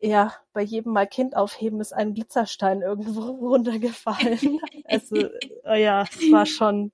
[0.00, 4.60] ja, bei jedem Mal Kind aufheben ist ein Glitzerstein irgendwo runtergefallen.
[4.84, 5.16] also,
[5.64, 6.92] äh, ja, es war schon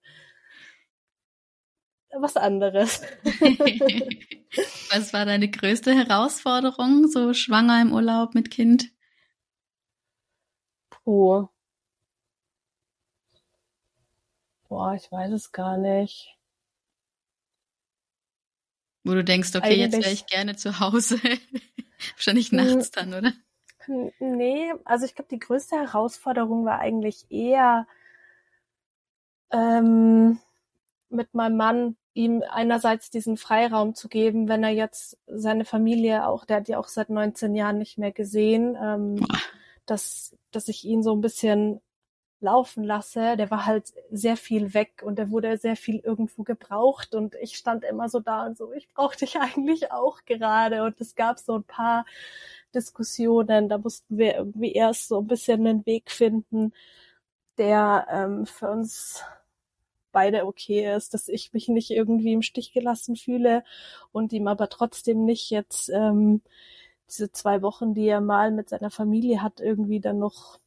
[2.20, 3.02] was anderes.
[4.90, 8.90] was war deine größte Herausforderung, so schwanger im Urlaub mit Kind?
[10.90, 11.48] Puh.
[14.68, 16.36] Boah, ich weiß es gar nicht.
[19.04, 21.20] Wo du denkst, okay, Eigentlich, jetzt wäre ich gerne zu Hause.
[22.16, 23.32] Wahrscheinlich nachts dann, oder?
[24.18, 27.86] Nee, also ich glaube, die größte Herausforderung war eigentlich eher
[29.50, 30.38] ähm,
[31.10, 36.44] mit meinem Mann ihm einerseits diesen Freiraum zu geben, wenn er jetzt seine Familie auch,
[36.44, 39.26] der hat ja auch seit 19 Jahren nicht mehr gesehen, ähm,
[39.86, 41.80] dass, dass ich ihn so ein bisschen
[42.40, 43.36] laufen lasse.
[43.36, 47.56] Der war halt sehr viel weg und der wurde sehr viel irgendwo gebraucht und ich
[47.56, 51.40] stand immer so da und so, ich brauche dich eigentlich auch gerade und es gab
[51.40, 52.06] so ein paar
[52.74, 56.72] Diskussionen, da mussten wir irgendwie erst so ein bisschen einen Weg finden,
[57.58, 59.22] der ähm, für uns
[60.14, 63.64] beide okay ist, dass ich mich nicht irgendwie im Stich gelassen fühle
[64.12, 66.40] und ihm aber trotzdem nicht jetzt ähm,
[67.10, 70.58] diese zwei Wochen, die er mal mit seiner Familie hat, irgendwie dann noch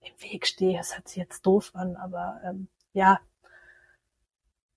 [0.00, 0.78] im Weg stehe.
[0.78, 3.20] Das hört sich jetzt doof an, aber ähm, ja,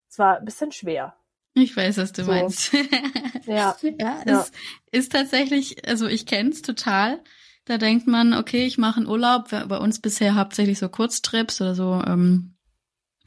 [0.10, 1.16] es war ein bisschen schwer.
[1.56, 2.32] Ich weiß, was du so.
[2.32, 2.74] meinst.
[3.46, 3.76] ja.
[3.82, 4.46] ja, es ja.
[4.92, 7.24] ist tatsächlich, also ich kenn's total.
[7.66, 9.50] Da denkt man, okay, ich mache einen Urlaub.
[9.50, 12.56] Bei uns bisher hauptsächlich so Kurztrips oder so, ähm,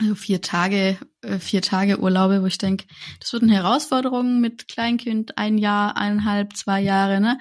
[0.00, 2.87] so vier Tage, äh, vier Tage Urlaube, wo ich denke,
[3.20, 7.38] das wird eine Herausforderung mit Kleinkind, ein Jahr, eineinhalb, zwei Jahre, ne?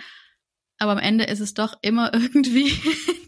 [0.78, 2.74] Aber am Ende ist es doch immer irgendwie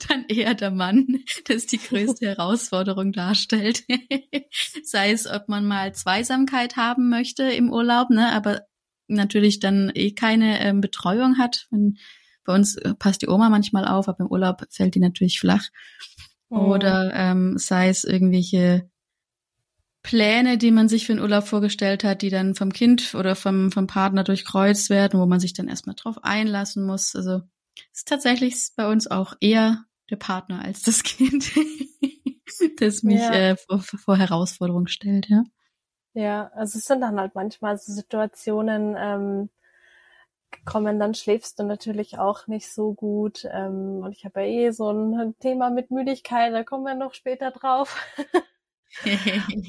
[0.10, 3.84] dann eher der Mann, das die größte Herausforderung darstellt.
[4.84, 8.62] Sei es, ob man mal Zweisamkeit haben möchte im Urlaub, ne, aber
[9.08, 11.68] natürlich dann eh keine ähm, Betreuung hat.
[11.70, 11.98] Wenn,
[12.46, 15.70] bei uns äh, passt die Oma manchmal auf, aber im Urlaub fällt die natürlich flach.
[16.50, 16.58] Mhm.
[16.58, 18.90] Oder ähm, sei es irgendwelche
[20.04, 23.72] Pläne, die man sich für den Urlaub vorgestellt hat, die dann vom Kind oder vom,
[23.72, 27.16] vom Partner durchkreuzt werden, wo man sich dann erstmal drauf einlassen muss.
[27.16, 27.42] Also
[27.92, 31.52] es ist tatsächlich bei uns auch eher der Partner als das Kind,
[32.78, 33.32] das mich ja.
[33.32, 35.44] äh, vor, vor Herausforderungen stellt, ja.
[36.16, 39.50] Ja, also es sind dann halt manchmal so Situationen, ähm,
[40.52, 43.48] gekommen, dann schläfst du natürlich auch nicht so gut.
[43.52, 47.14] Ähm, und ich habe ja eh so ein Thema mit Müdigkeit, da kommen wir noch
[47.14, 48.00] später drauf.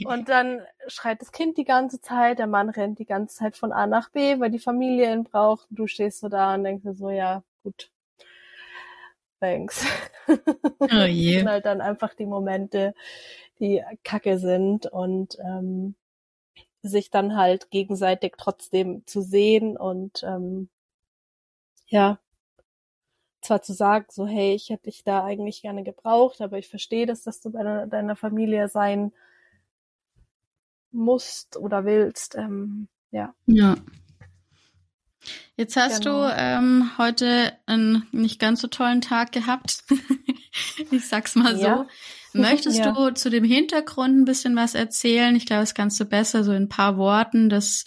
[0.04, 3.72] und dann schreit das Kind die ganze Zeit, der Mann rennt die ganze Zeit von
[3.72, 5.70] A nach B, weil die Familie ihn braucht.
[5.70, 7.90] Und du stehst so da und denkst dir so, ja, gut.
[9.40, 9.84] Thanks.
[10.28, 10.34] Oh
[11.06, 11.32] je.
[11.32, 12.94] das sind halt dann einfach die Momente,
[13.60, 15.94] die kacke sind und ähm,
[16.82, 20.68] sich dann halt gegenseitig trotzdem zu sehen und ähm,
[21.86, 22.18] ja,
[23.44, 27.06] zwar zu sagen, so hey, ich hätte dich da eigentlich gerne gebraucht, aber ich verstehe
[27.06, 29.12] das, dass du bei deiner, deiner Familie sein
[30.90, 32.34] musst oder willst.
[32.36, 33.34] Ähm, ja.
[33.46, 33.76] Ja.
[35.56, 36.28] Jetzt hast genau.
[36.28, 39.84] du ähm, heute einen nicht ganz so tollen Tag gehabt.
[40.90, 41.78] ich sag's mal ja.
[41.78, 41.86] so.
[42.40, 42.90] Möchtest ja.
[42.90, 45.36] du zu dem Hintergrund ein bisschen was erzählen?
[45.36, 47.84] Ich glaube, das kannst du besser so in ein paar Worten, dass,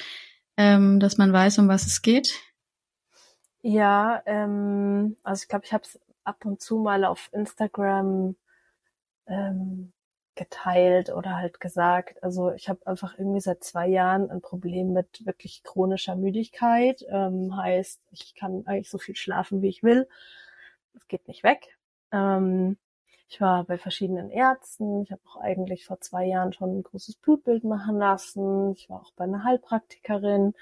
[0.56, 2.34] ähm, dass man weiß, um was es geht.
[3.62, 8.36] Ja, ähm, also ich glaube, ich habe es ab und zu mal auf Instagram
[9.28, 9.94] ähm,
[10.36, 12.24] geteilt oder halt gesagt.
[12.24, 17.04] Also ich habe einfach irgendwie seit zwei Jahren ein Problem mit wirklich chronischer Müdigkeit.
[17.10, 20.08] Ähm, heißt, ich kann eigentlich so viel schlafen, wie ich will.
[20.96, 21.78] Es geht nicht weg.
[22.12, 22.78] Ähm,
[23.30, 25.04] ich war bei verschiedenen Ärzten.
[25.04, 28.74] Ich habe auch eigentlich vor zwei Jahren schon ein großes Blutbild machen lassen.
[28.74, 30.54] Ich war auch bei einer Heilpraktikerin.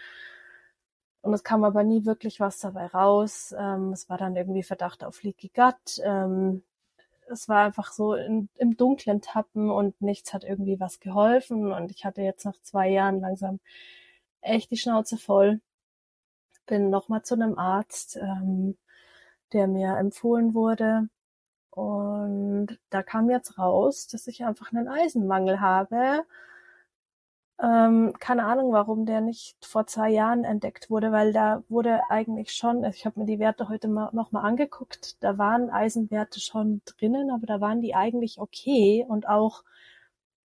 [1.25, 3.51] Und es kam aber nie wirklich was dabei raus.
[3.57, 5.99] Ähm, es war dann irgendwie Verdacht auf Leaky Gut.
[6.03, 6.61] Ähm,
[7.27, 11.73] es war einfach so in, im dunklen Tappen und nichts hat irgendwie was geholfen.
[11.73, 13.59] Und ich hatte jetzt nach zwei Jahren langsam
[14.41, 15.61] echt die Schnauze voll.
[16.67, 18.77] Bin nochmal zu einem Arzt, ähm,
[19.51, 21.09] der mir empfohlen wurde.
[21.71, 26.23] Und da kam jetzt raus, dass ich einfach einen Eisenmangel habe
[27.61, 32.51] ähm, keine Ahnung, warum der nicht vor zwei Jahren entdeckt wurde, weil da wurde eigentlich
[32.53, 36.39] schon, also ich habe mir die Werte heute mal, noch mal angeguckt, da waren Eisenwerte
[36.41, 39.63] schon drinnen, aber da waren die eigentlich okay und auch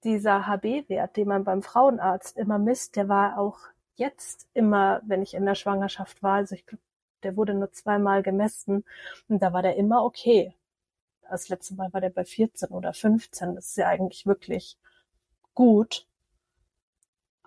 [0.03, 3.59] dieser HB-Wert, den man beim Frauenarzt immer misst, der war auch
[3.95, 6.83] jetzt immer, wenn ich in der Schwangerschaft war, also ich glaube,
[7.23, 8.85] der wurde nur zweimal gemessen
[9.27, 10.53] und da war der immer okay.
[11.29, 13.55] Das letzte Mal war der bei 14 oder 15.
[13.55, 14.77] Das ist ja eigentlich wirklich
[15.53, 16.07] gut.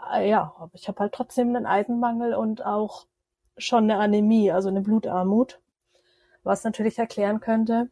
[0.05, 3.07] Ah, ja, aber ich habe halt trotzdem einen Eisenmangel und auch
[3.57, 5.61] schon eine Anämie, also eine Blutarmut.
[6.43, 7.91] Was natürlich erklären könnte,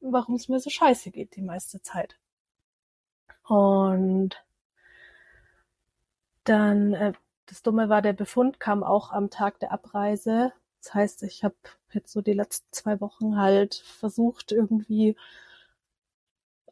[0.00, 2.18] warum es mir so scheiße geht die meiste Zeit.
[3.46, 4.44] Und
[6.44, 7.12] dann, äh,
[7.46, 10.52] das Dumme war, der Befund kam auch am Tag der Abreise.
[10.82, 11.54] Das heißt, ich habe
[11.92, 15.16] jetzt so die letzten zwei Wochen halt versucht, irgendwie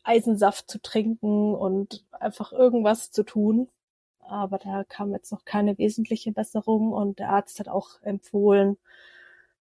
[0.02, 3.68] Eisensaft zu trinken und einfach irgendwas zu tun.
[4.28, 8.78] Aber da kam jetzt noch keine wesentliche Besserung und der Arzt hat auch empfohlen,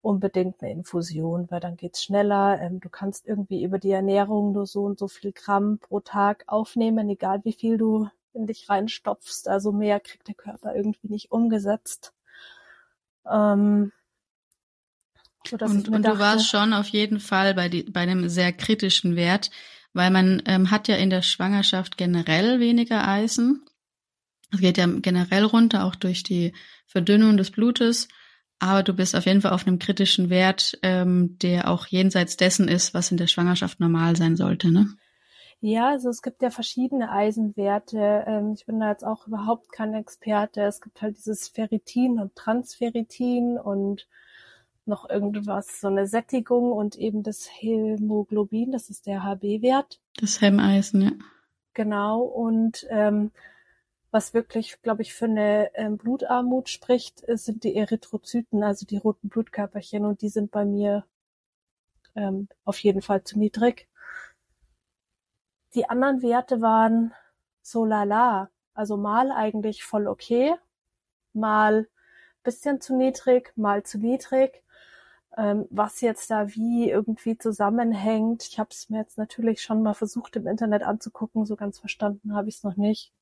[0.02, 2.60] unbedingt eine Infusion, weil dann geht's schneller.
[2.60, 6.44] Ähm, du kannst irgendwie über die Ernährung nur so und so viel Gramm pro Tag
[6.46, 9.48] aufnehmen, egal wie viel du in dich reinstopfst.
[9.48, 12.12] Also mehr kriegt der Körper irgendwie nicht umgesetzt.
[13.28, 13.92] Ähm,
[15.52, 19.16] und, und dachte, du warst schon auf jeden Fall bei, die, bei einem sehr kritischen
[19.16, 19.50] Wert,
[19.92, 23.64] weil man ähm, hat ja in der Schwangerschaft generell weniger Eisen.
[24.52, 26.52] Es geht ja generell runter, auch durch die
[26.86, 28.08] Verdünnung des Blutes.
[28.58, 32.68] Aber du bist auf jeden Fall auf einem kritischen Wert, ähm, der auch jenseits dessen
[32.68, 34.88] ist, was in der Schwangerschaft normal sein sollte, ne?
[35.60, 38.24] Ja, also es gibt ja verschiedene Eisenwerte.
[38.26, 40.62] Ähm, ich bin da jetzt auch überhaupt kein Experte.
[40.62, 44.06] Es gibt halt dieses Ferritin und Transferritin und
[44.84, 50.00] noch irgendwas, so eine Sättigung und eben das Hämoglobin, das ist der HB-Wert.
[50.20, 51.12] Das Hemmeisen, ja.
[51.74, 52.20] Genau.
[52.20, 53.32] Und ähm,
[54.16, 59.28] was wirklich, glaube ich, für eine ähm, Blutarmut spricht, sind die Erythrozyten, also die roten
[59.28, 60.06] Blutkörperchen.
[60.06, 61.04] Und die sind bei mir
[62.14, 63.88] ähm, auf jeden Fall zu niedrig.
[65.74, 67.12] Die anderen Werte waren
[67.60, 68.48] so lala.
[68.72, 70.54] Also mal eigentlich voll okay,
[71.34, 71.86] mal
[72.42, 74.62] bisschen zu niedrig, mal zu niedrig.
[75.36, 79.92] Ähm, was jetzt da wie irgendwie zusammenhängt, ich habe es mir jetzt natürlich schon mal
[79.92, 83.12] versucht im Internet anzugucken, so ganz verstanden habe ich es noch nicht.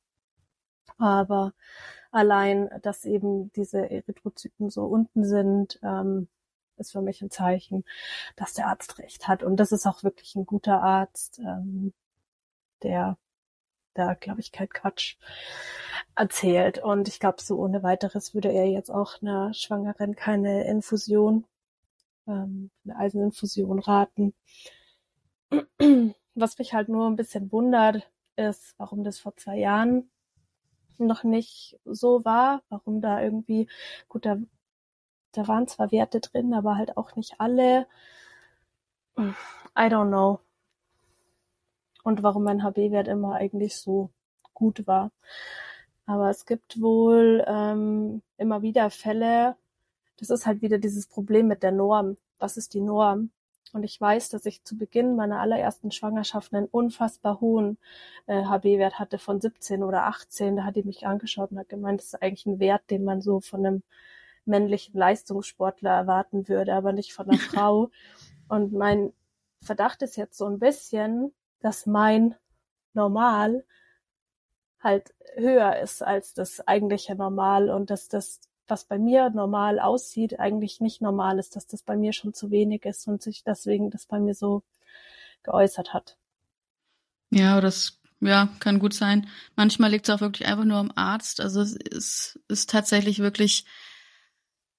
[0.98, 1.52] Aber
[2.10, 6.28] allein, dass eben diese Erythrozyten so unten sind, ähm,
[6.76, 7.84] ist für mich ein Zeichen,
[8.36, 9.42] dass der Arzt recht hat.
[9.42, 11.38] Und das ist auch wirklich ein guter Arzt.
[11.40, 11.92] Ähm,
[12.82, 13.16] der
[13.94, 15.16] da, glaube ich, kein Quatsch
[16.16, 16.78] erzählt.
[16.78, 21.46] Und ich glaube, so ohne weiteres würde er jetzt auch einer Schwangeren keine Infusion,
[22.26, 24.34] ähm, eine Eiseninfusion raten.
[26.34, 30.10] Was mich halt nur ein bisschen wundert, ist, warum das vor zwei Jahren
[30.98, 33.68] noch nicht so war, warum da irgendwie,
[34.08, 34.36] gut, da,
[35.32, 37.86] da waren zwar Werte drin, aber halt auch nicht alle.
[39.18, 40.40] I don't know
[42.04, 44.10] und warum mein HB-Wert immer eigentlich so
[44.52, 45.10] gut war.
[46.06, 49.56] Aber es gibt wohl ähm, immer wieder Fälle,
[50.18, 52.16] das ist halt wieder dieses Problem mit der Norm.
[52.38, 53.30] Was ist die Norm?
[53.72, 57.78] Und ich weiß, dass ich zu Beginn meiner allerersten Schwangerschaft einen unfassbar hohen
[58.26, 60.56] äh, HB-Wert hatte von 17 oder 18.
[60.56, 63.20] Da hat die mich angeschaut und hat gemeint, das ist eigentlich ein Wert, den man
[63.20, 63.82] so von einem
[64.44, 67.90] männlichen Leistungssportler erwarten würde, aber nicht von einer Frau.
[68.48, 69.12] Und mein
[69.62, 72.34] Verdacht ist jetzt so ein bisschen, dass mein
[72.92, 73.64] Normal
[74.80, 80.40] halt höher ist als das eigentliche Normal und dass das, was bei mir normal aussieht,
[80.40, 83.90] eigentlich nicht normal ist, dass das bei mir schon zu wenig ist und sich deswegen
[83.90, 84.62] das bei mir so
[85.42, 86.16] geäußert hat.
[87.30, 89.28] Ja, das ja, kann gut sein.
[89.56, 91.40] Manchmal liegt es auch wirklich einfach nur am Arzt.
[91.40, 93.66] Also es ist, ist tatsächlich wirklich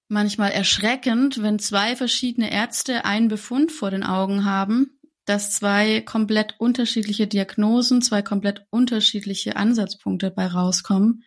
[0.07, 4.95] manchmal erschreckend, wenn zwei verschiedene Ärzte einen Befund vor den Augen haben
[5.25, 11.23] dass zwei komplett unterschiedliche Diagnosen, zwei komplett unterschiedliche Ansatzpunkte bei rauskommen.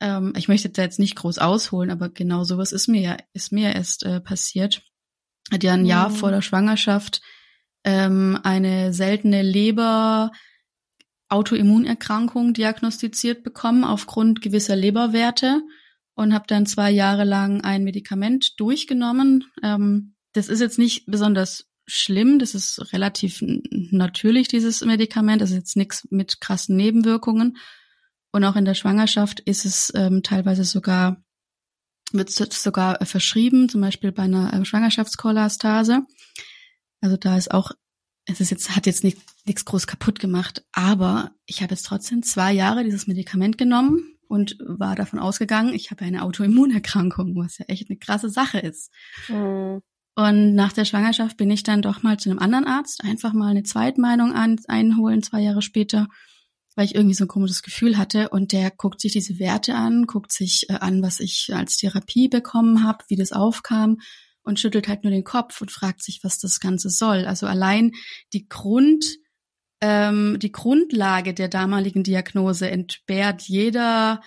[0.00, 3.52] Ähm, ich möchte da jetzt nicht groß ausholen, aber genau sowas ist mir ja, ist
[3.52, 4.82] mir erst äh, passiert.
[5.52, 6.14] Hat ja ein Jahr mhm.
[6.14, 7.20] vor der Schwangerschaft
[7.84, 10.30] ähm, eine seltene Leber
[11.28, 15.62] Autoimmunerkrankung diagnostiziert bekommen aufgrund gewisser Leberwerte
[16.14, 19.44] und habe dann zwei Jahre lang ein Medikament durchgenommen.
[19.62, 22.38] Ähm, das ist jetzt nicht besonders schlimm.
[22.38, 25.40] Das ist relativ natürlich, dieses Medikament.
[25.40, 27.56] Das ist jetzt nichts mit krassen Nebenwirkungen.
[28.32, 31.22] Und auch in der Schwangerschaft ist es ähm, teilweise sogar,
[32.12, 36.02] wird es sogar verschrieben, zum Beispiel bei einer äh, Schwangerschaftskolastase.
[37.00, 37.72] Also da ist auch,
[38.26, 42.22] es ist jetzt, hat jetzt nicht, nichts groß kaputt gemacht, aber ich habe jetzt trotzdem
[42.22, 47.64] zwei Jahre dieses Medikament genommen und war davon ausgegangen, ich habe eine Autoimmunerkrankung, was ja
[47.66, 48.92] echt eine krasse Sache ist.
[49.28, 49.80] Mhm.
[50.14, 53.48] Und nach der Schwangerschaft bin ich dann doch mal zu einem anderen Arzt, einfach mal
[53.48, 56.08] eine Zweitmeinung an, einholen, zwei Jahre später,
[56.76, 58.28] weil ich irgendwie so ein komisches Gefühl hatte.
[58.28, 62.28] Und der guckt sich diese Werte an, guckt sich äh, an, was ich als Therapie
[62.28, 63.98] bekommen habe, wie das aufkam
[64.42, 67.26] und schüttelt halt nur den Kopf und fragt sich, was das Ganze soll.
[67.26, 67.92] Also allein
[68.32, 69.04] die Grund,
[69.80, 74.22] ähm, die Grundlage der damaligen Diagnose entbehrt jeder,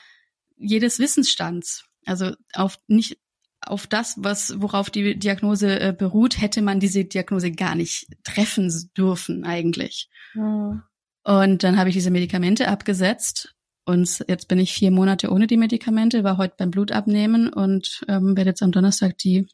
[0.57, 1.85] jedes Wissensstands.
[2.05, 3.17] Also auf nicht
[3.65, 8.69] auf das, was worauf die Diagnose äh, beruht, hätte man diese Diagnose gar nicht treffen
[8.97, 10.09] dürfen eigentlich.
[10.33, 10.83] Mhm.
[11.23, 13.55] Und dann habe ich diese Medikamente abgesetzt
[13.85, 18.35] und jetzt bin ich vier Monate ohne die Medikamente, war heute beim Blutabnehmen und ähm,
[18.37, 19.47] werde jetzt am Donnerstag die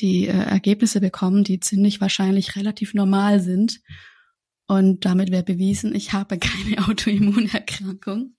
[0.00, 3.80] die äh, Ergebnisse bekommen, die ziemlich wahrscheinlich relativ normal sind.
[4.66, 8.34] Und damit wäre bewiesen, ich habe keine Autoimmunerkrankung.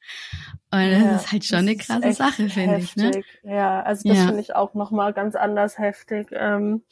[0.71, 2.95] Und das ja, ist halt schon eine krasse Sache, finde ich.
[2.95, 3.11] Ne?
[3.43, 4.25] Ja, also das ja.
[4.25, 6.29] finde ich auch nochmal ganz anders heftig.
[6.31, 6.83] Ähm,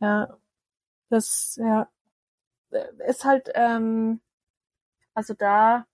[0.00, 0.36] ja,
[1.10, 1.88] das ja
[3.06, 4.20] ist halt, ähm,
[5.14, 5.86] also da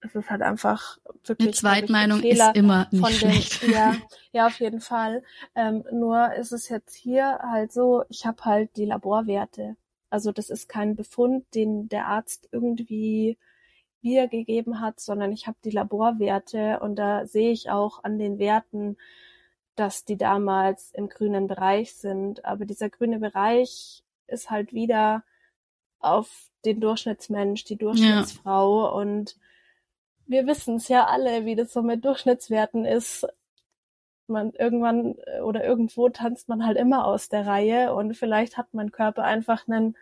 [0.00, 1.48] es ist halt einfach wirklich.
[1.48, 3.62] Eine Zweitmeinung ist immer nicht den, schlecht.
[3.62, 3.96] Ja,
[4.32, 5.22] ja, auf jeden Fall.
[5.54, 9.76] Ähm, nur ist es jetzt hier halt so, ich habe halt die Laborwerte
[10.14, 13.36] also das ist kein Befund, den der Arzt irgendwie
[14.00, 18.96] wiedergegeben hat, sondern ich habe die Laborwerte und da sehe ich auch an den Werten,
[19.74, 22.44] dass die damals im grünen Bereich sind.
[22.44, 25.24] Aber dieser grüne Bereich ist halt wieder
[26.00, 28.90] auf den Durchschnittsmensch, die Durchschnittsfrau ja.
[28.90, 29.36] und
[30.26, 33.26] wir wissen es ja alle, wie das so mit Durchschnittswerten ist
[34.26, 38.72] man irgendwann äh, oder irgendwo tanzt man halt immer aus der Reihe und vielleicht hat
[38.72, 39.96] mein Körper einfach einen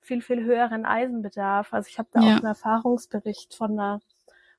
[0.00, 1.72] viel, viel höheren Eisenbedarf.
[1.72, 2.26] Also ich habe da ja.
[2.26, 4.00] auch einen Erfahrungsbericht von einer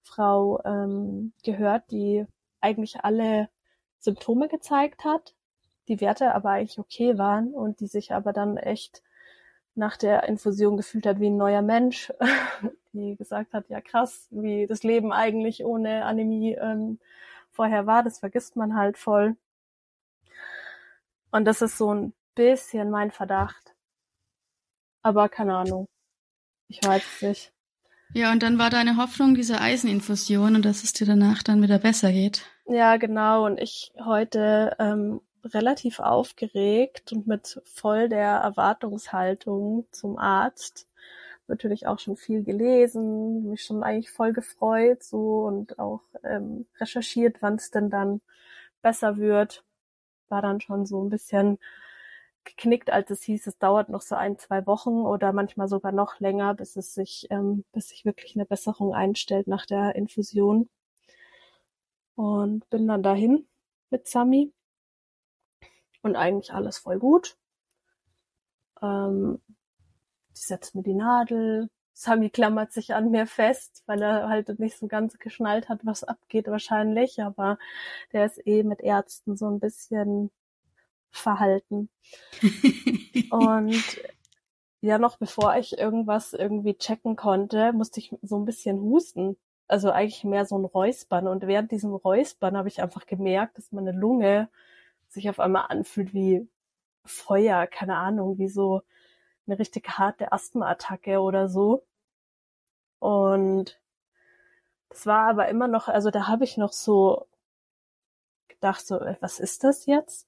[0.03, 2.25] Frau ähm, gehört, die
[2.61, 3.49] eigentlich alle
[3.99, 5.35] Symptome gezeigt hat,
[5.87, 9.01] die Werte aber eigentlich okay waren und die sich aber dann echt
[9.77, 12.11] nach der Infusion gefühlt hat wie ein neuer Mensch,
[12.93, 16.99] die gesagt hat, ja krass, wie das Leben eigentlich ohne Anämie ähm,
[17.51, 19.35] vorher war, das vergisst man halt voll.
[21.31, 23.75] Und das ist so ein bisschen mein Verdacht.
[25.01, 25.87] Aber keine Ahnung.
[26.67, 27.53] Ich weiß es nicht.
[28.13, 31.79] Ja, und dann war deine Hoffnung diese Eiseninfusion und dass es dir danach dann wieder
[31.79, 32.45] besser geht.
[32.65, 33.45] Ja, genau.
[33.45, 35.21] Und ich heute ähm,
[35.53, 40.87] relativ aufgeregt und mit voll der Erwartungshaltung zum Arzt
[41.47, 47.41] natürlich auch schon viel gelesen, mich schon eigentlich voll gefreut so und auch ähm, recherchiert,
[47.41, 48.21] wann es denn dann
[48.81, 49.63] besser wird.
[50.29, 51.57] War dann schon so ein bisschen
[52.43, 56.19] geknickt, als es hieß, es dauert noch so ein, zwei Wochen oder manchmal sogar noch
[56.19, 60.69] länger, bis es sich, ähm, bis sich wirklich eine Besserung einstellt nach der Infusion.
[62.15, 63.47] Und bin dann dahin
[63.89, 64.51] mit Sami.
[66.07, 67.35] Und eigentlich alles voll gut.
[68.81, 69.41] Ähm,
[70.29, 71.69] die setzt mir die Nadel.
[71.91, 76.05] Sami klammert sich an mir fest, weil er halt nicht so ganz geschnallt hat, was
[76.05, 77.59] abgeht wahrscheinlich, aber
[78.13, 80.31] der ist eh mit Ärzten so ein bisschen
[81.11, 81.89] verhalten.
[83.31, 83.83] und
[84.79, 89.35] ja, noch bevor ich irgendwas irgendwie checken konnte, musste ich so ein bisschen husten.
[89.67, 91.27] Also eigentlich mehr so ein Räuspern.
[91.27, 94.47] Und während diesem Räuspern habe ich einfach gemerkt, dass meine Lunge
[95.09, 96.47] sich auf einmal anfühlt wie
[97.05, 98.81] Feuer, keine Ahnung, wie so
[99.47, 101.83] eine richtig harte Asthma-Attacke oder so.
[102.99, 103.79] Und
[104.89, 107.27] das war aber immer noch, also da habe ich noch so
[108.47, 110.27] gedacht, so, äh, was ist das jetzt?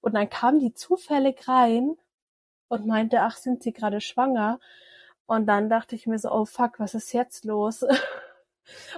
[0.00, 1.96] Und dann kam die zufällig rein
[2.68, 4.60] und meinte, ach, sind Sie gerade schwanger?
[5.26, 7.84] Und dann dachte ich mir so, oh fuck, was ist jetzt los?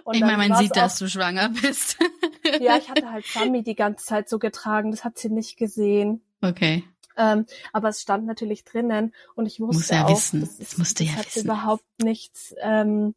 [0.04, 1.98] Und ich meine, man sieht, auch, dass du schwanger bist.
[2.60, 6.22] ja, ich hatte halt Sami die ganze Zeit so getragen, das hat sie nicht gesehen.
[6.40, 6.84] Okay.
[7.16, 10.40] Ähm, aber es stand natürlich drinnen und ich wusste Muss ja auch, wissen.
[10.40, 11.44] das, das musste das ja hat wissen.
[11.44, 13.14] überhaupt nichts ähm,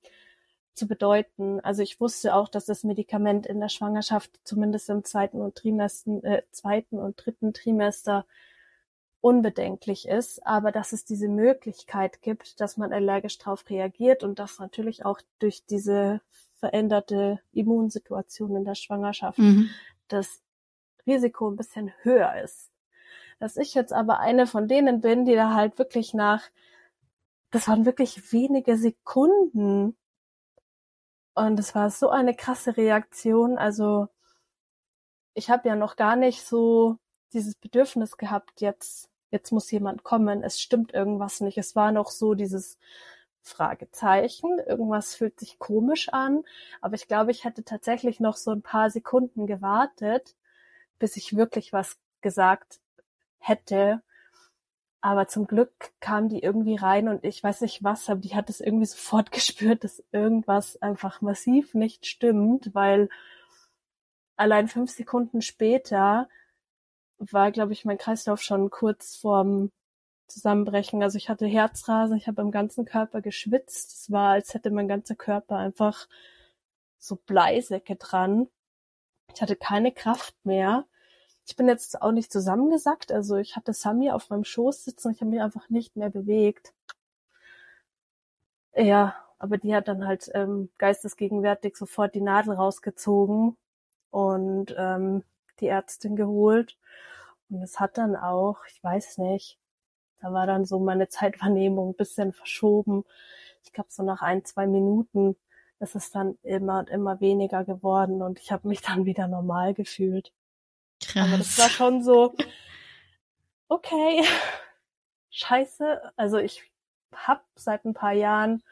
[0.73, 1.59] zu bedeuten.
[1.59, 6.23] Also ich wusste auch, dass das Medikament in der Schwangerschaft zumindest im zweiten und Trimester,
[6.23, 8.25] äh, zweiten und dritten Trimester
[9.21, 14.59] unbedenklich ist, aber dass es diese Möglichkeit gibt, dass man allergisch darauf reagiert und dass
[14.59, 16.21] natürlich auch durch diese
[16.55, 19.69] veränderte Immunsituation in der Schwangerschaft mhm.
[20.07, 20.41] das
[21.05, 22.69] Risiko ein bisschen höher ist
[23.39, 26.43] dass ich jetzt aber eine von denen bin, die da halt wirklich nach,
[27.51, 29.97] das waren wirklich wenige Sekunden.
[31.33, 33.57] Und es war so eine krasse Reaktion.
[33.57, 34.09] Also
[35.33, 36.97] ich habe ja noch gar nicht so
[37.31, 41.57] dieses Bedürfnis gehabt, jetzt, jetzt muss jemand kommen, es stimmt irgendwas nicht.
[41.57, 42.77] Es war noch so dieses
[43.41, 46.43] Fragezeichen, irgendwas fühlt sich komisch an,
[46.81, 50.35] aber ich glaube, ich hätte tatsächlich noch so ein paar Sekunden gewartet,
[50.99, 52.79] bis ich wirklich was gesagt
[53.39, 54.01] hätte.
[55.01, 55.71] Aber zum Glück
[56.01, 59.31] kam die irgendwie rein und ich weiß nicht was, aber die hat es irgendwie sofort
[59.31, 63.09] gespürt, dass irgendwas einfach massiv nicht stimmt, weil
[64.35, 66.29] allein fünf Sekunden später
[67.19, 69.71] war, glaube ich, mein Kreislauf schon kurz vorm
[70.27, 71.03] Zusammenbrechen.
[71.03, 73.91] Also ich hatte Herzrasen, ich habe am ganzen Körper geschwitzt.
[73.93, 76.07] Es war, als hätte mein ganzer Körper einfach
[76.99, 78.47] so Bleisäcke dran.
[79.33, 80.85] Ich hatte keine Kraft mehr
[81.49, 83.11] ich bin jetzt auch nicht zusammengesackt.
[83.11, 86.73] Also ich hatte Sami auf meinem Schoß sitzen ich habe mich einfach nicht mehr bewegt.
[88.75, 93.57] Ja, aber die hat dann halt ähm, geistesgegenwärtig sofort die Nadel rausgezogen
[94.11, 95.23] und ähm,
[95.61, 96.77] die Ärztin geholt.
[97.49, 99.57] Und es hat dann auch, ich weiß nicht,
[100.21, 103.05] da war dann so meine Zeitwahrnehmung ein bisschen verschoben.
[103.63, 105.35] Ich glaube, so nach ein, zwei Minuten
[105.79, 109.73] ist es dann immer und immer weniger geworden und ich habe mich dann wieder normal
[109.73, 110.33] gefühlt.
[111.01, 111.27] Krass.
[111.27, 112.35] Aber das war schon so,
[113.69, 114.23] okay,
[115.31, 116.13] scheiße.
[116.17, 116.69] Also ich
[117.13, 118.63] habe seit ein paar Jahren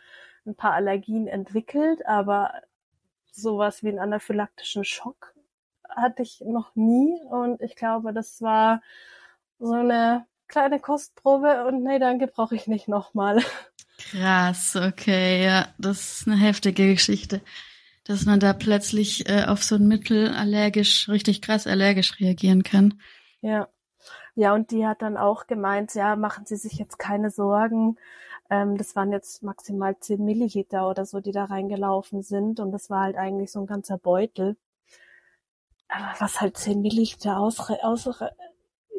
[0.46, 2.54] ein paar Allergien entwickelt, aber
[3.32, 5.34] sowas wie einen anaphylaktischen Schock
[5.90, 8.82] hatte ich noch nie und ich glaube, das war
[9.60, 13.42] so eine kleine Kostprobe und nee, danke, brauche ich nicht nochmal.
[13.98, 17.42] Krass, okay, ja, das ist eine heftige Geschichte,
[18.06, 23.02] dass man da plötzlich äh, auf so ein Mittel allergisch, richtig krass allergisch reagieren kann.
[23.42, 23.68] Ja.
[24.36, 27.98] Ja, und die hat dann auch gemeint, ja, machen Sie sich jetzt keine Sorgen.
[28.52, 32.60] Ähm, das waren jetzt maximal 10 Milliliter oder so, die da reingelaufen sind.
[32.60, 34.56] Und das war halt eigentlich so ein ganzer Beutel.
[35.90, 38.10] Aber was halt 10 Milliliter aus, aus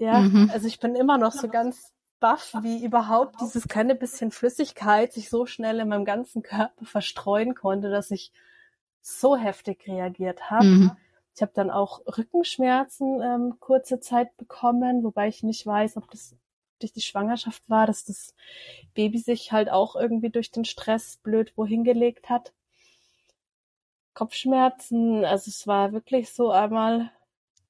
[0.00, 0.50] ja, mhm.
[0.52, 5.28] also ich bin immer noch so ganz baff, wie überhaupt dieses kleine bisschen Flüssigkeit sich
[5.28, 8.32] so schnell in meinem ganzen Körper verstreuen konnte, dass ich
[9.00, 10.64] so heftig reagiert habe.
[10.64, 10.96] Mhm.
[11.34, 16.34] Ich habe dann auch Rückenschmerzen ähm, kurze Zeit bekommen, wobei ich nicht weiß, ob das
[16.80, 18.34] durch die Schwangerschaft war, dass das
[18.94, 22.52] Baby sich halt auch irgendwie durch den Stress blöd wohin gelegt hat.
[24.18, 27.12] Kopfschmerzen, also es war wirklich so einmal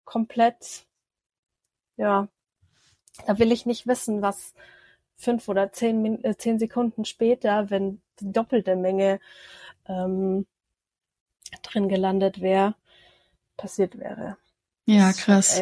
[0.06, 0.86] komplett,
[1.98, 2.26] ja,
[3.26, 4.54] da will ich nicht wissen, was
[5.18, 9.20] fünf oder zehn, äh, zehn Sekunden später, wenn die doppelte Menge
[9.86, 10.46] ähm,
[11.62, 12.76] drin gelandet wäre,
[13.58, 14.38] passiert wäre.
[14.86, 15.60] Ja, krass.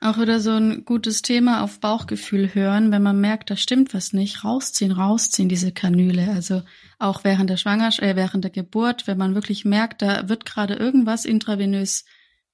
[0.00, 4.12] Auch wieder so ein gutes Thema auf Bauchgefühl hören, wenn man merkt, da stimmt was
[4.12, 6.30] nicht, rausziehen, rausziehen diese Kanüle.
[6.30, 6.62] Also
[7.00, 10.74] auch während der Schwangerschaft, äh, während der Geburt, wenn man wirklich merkt, da wird gerade
[10.74, 12.04] irgendwas intravenös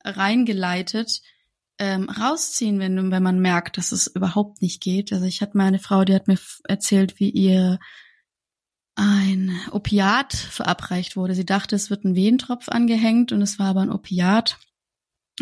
[0.03, 1.21] reingeleitet,
[1.79, 5.13] ähm, rausziehen, wenn, wenn man merkt, dass es überhaupt nicht geht.
[5.13, 7.79] Also ich hatte meine Frau, die hat mir erzählt, wie ihr
[8.95, 11.35] ein Opiat verabreicht wurde.
[11.35, 14.59] Sie dachte, es wird ein Wehentropf angehängt und es war aber ein Opiat.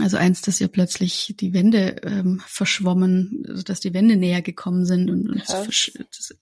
[0.01, 4.87] Also eins, dass ihr plötzlich die Wände ähm, verschwommen, also dass die Wände näher gekommen
[4.87, 5.93] sind und, und versch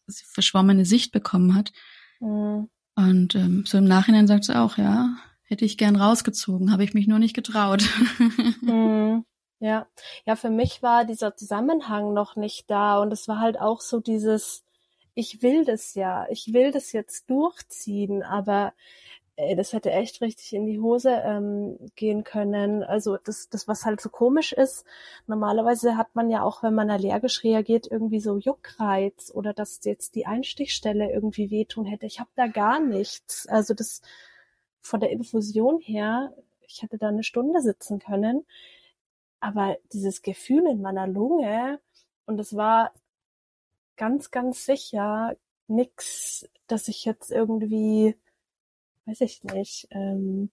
[0.07, 1.73] sie verschwommene Sicht bekommen hat.
[2.21, 2.69] Mhm.
[2.95, 6.95] Und ähm, so im Nachhinein sagt sie auch, ja, hätte ich gern rausgezogen, habe ich
[6.95, 7.85] mich nur nicht getraut.
[8.63, 9.25] Mhm.
[9.63, 9.87] Ja,
[10.25, 14.01] ja, für mich war dieser Zusammenhang noch nicht da und es war halt auch so
[14.01, 14.65] dieses,
[15.15, 18.73] ich will das ja, ich will das jetzt durchziehen, aber
[19.41, 22.83] ey, das hätte echt richtig in die Hose ähm, gehen können.
[22.83, 24.85] Also das, das, was halt so komisch ist,
[25.27, 30.15] normalerweise hat man ja auch, wenn man allergisch reagiert, irgendwie so Juckreiz oder dass jetzt
[30.15, 32.07] die Einstichstelle irgendwie wehtun hätte.
[32.07, 33.47] Ich habe da gar nichts.
[33.49, 34.03] Also das
[34.81, 38.45] von der Infusion her, ich hätte da eine Stunde sitzen können
[39.41, 41.81] aber dieses Gefühl in meiner Lunge,
[42.27, 42.93] und es war
[43.97, 45.37] ganz, ganz sicher
[45.67, 48.17] nix, dass ich jetzt irgendwie,
[49.11, 50.51] weiß ich nicht, ähm,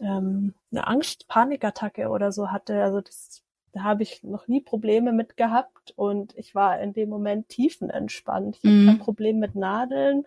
[0.00, 2.82] ähm, eine Angst, Panikattacke oder so hatte.
[2.82, 3.42] Also das,
[3.72, 8.56] da habe ich noch nie Probleme mit gehabt und ich war in dem Moment tiefenentspannt.
[8.56, 8.88] Ich mhm.
[8.88, 10.24] hatte kein Problem mit Nadeln.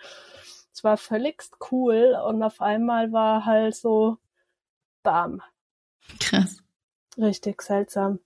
[0.71, 4.17] Es war völligst cool und auf einmal war halt so,
[5.03, 5.41] bam.
[6.19, 6.61] Krass.
[7.17, 8.19] Richtig seltsam.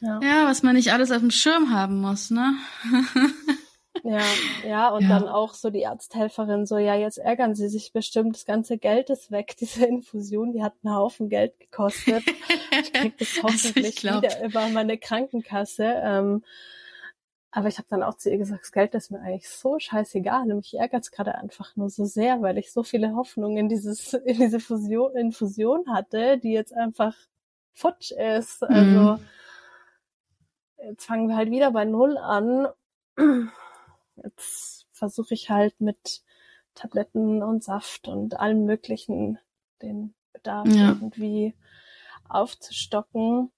[0.00, 0.20] Ja.
[0.22, 2.54] ja, was man nicht alles auf dem Schirm haben muss, ne?
[4.02, 4.20] ja,
[4.66, 5.08] ja, und ja.
[5.08, 9.10] dann auch so die Arzthelferin so, ja, jetzt ärgern sie sich bestimmt, das ganze Geld
[9.10, 12.24] ist weg, diese Infusion, die hat einen Haufen Geld gekostet.
[12.70, 15.84] ich krieg das also hoffentlich also wieder über meine Krankenkasse.
[16.02, 16.42] Ähm,
[17.56, 20.50] aber ich habe dann auch zu ihr gesagt, das Geld ist mir eigentlich so scheißegal.
[20.50, 23.68] Und mich ärgert es gerade einfach nur so sehr, weil ich so viele Hoffnungen in
[23.68, 27.14] dieses, in diese Fusion, Infusion hatte, die jetzt einfach
[27.72, 28.64] futsch ist.
[28.64, 29.18] Also mhm.
[30.88, 32.66] jetzt fangen wir halt wieder bei Null an.
[34.22, 36.22] Jetzt versuche ich halt mit
[36.74, 39.38] Tabletten und Saft und allem möglichen
[39.82, 40.88] den Bedarf ja.
[40.88, 41.54] irgendwie
[42.28, 43.50] aufzustocken.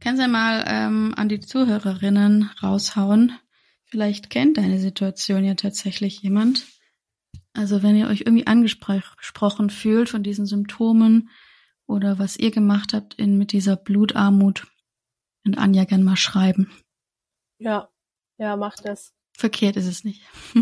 [0.00, 3.32] Kannst du ja mal ähm, an die Zuhörerinnen raushauen?
[3.84, 6.66] Vielleicht kennt deine Situation ja tatsächlich jemand.
[7.52, 11.28] Also wenn ihr euch irgendwie angesprochen fühlt von diesen Symptomen,
[11.86, 14.66] oder was ihr gemacht habt in, mit dieser Blutarmut
[15.44, 16.70] und Anja gern mal schreiben.
[17.58, 17.90] Ja,
[18.38, 19.14] ja, macht das.
[19.32, 20.22] Verkehrt ist es nicht.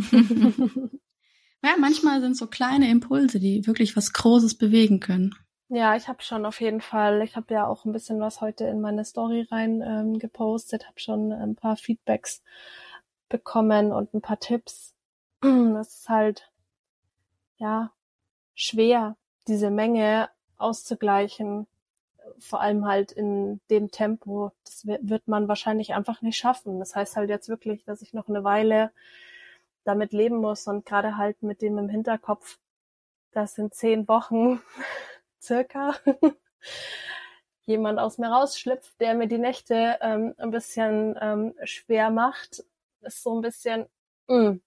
[1.62, 5.35] ja, manchmal sind so kleine Impulse, die wirklich was Großes bewegen können.
[5.68, 7.23] Ja, ich habe schon auf jeden Fall.
[7.23, 10.99] Ich habe ja auch ein bisschen was heute in meine Story rein ähm, gepostet, habe
[10.99, 12.43] schon ein paar Feedbacks
[13.29, 14.95] bekommen und ein paar Tipps.
[15.43, 16.51] Das ist halt
[17.57, 17.93] ja
[18.55, 19.16] schwer,
[19.49, 21.66] diese Menge auszugleichen,
[22.39, 24.53] vor allem halt in dem Tempo.
[24.64, 26.78] Das wird man wahrscheinlich einfach nicht schaffen.
[26.78, 28.91] Das heißt halt jetzt wirklich, dass ich noch eine Weile
[29.85, 32.59] damit leben muss und gerade halt mit dem im Hinterkopf,
[33.33, 34.61] das sind zehn Wochen
[35.41, 35.95] circa
[37.64, 42.64] jemand aus mir rausschlüpft, der mir die Nächte ähm, ein bisschen ähm, schwer macht,
[43.03, 43.87] ist so ein bisschen,
[44.28, 44.51] mh.
[44.51, 44.61] Mm.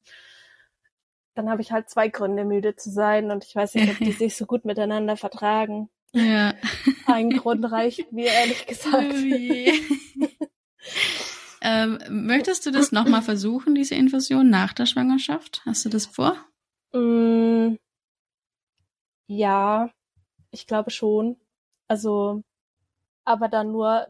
[1.35, 4.11] dann habe ich halt zwei Gründe, müde zu sein und ich weiß nicht, ob die
[4.11, 5.89] sich so gut miteinander vertragen.
[6.13, 6.53] Ja.
[7.07, 9.03] Ein Grund reicht mir ehrlich gesagt.
[9.03, 9.13] Oh
[11.61, 15.61] ähm, möchtest du das nochmal versuchen, diese Infusion nach der Schwangerschaft?
[15.65, 16.37] Hast du das vor?
[16.93, 17.77] Mm,
[19.27, 19.89] ja,
[20.51, 21.37] ich glaube schon.
[21.87, 22.43] Also,
[23.25, 24.07] aber dann nur,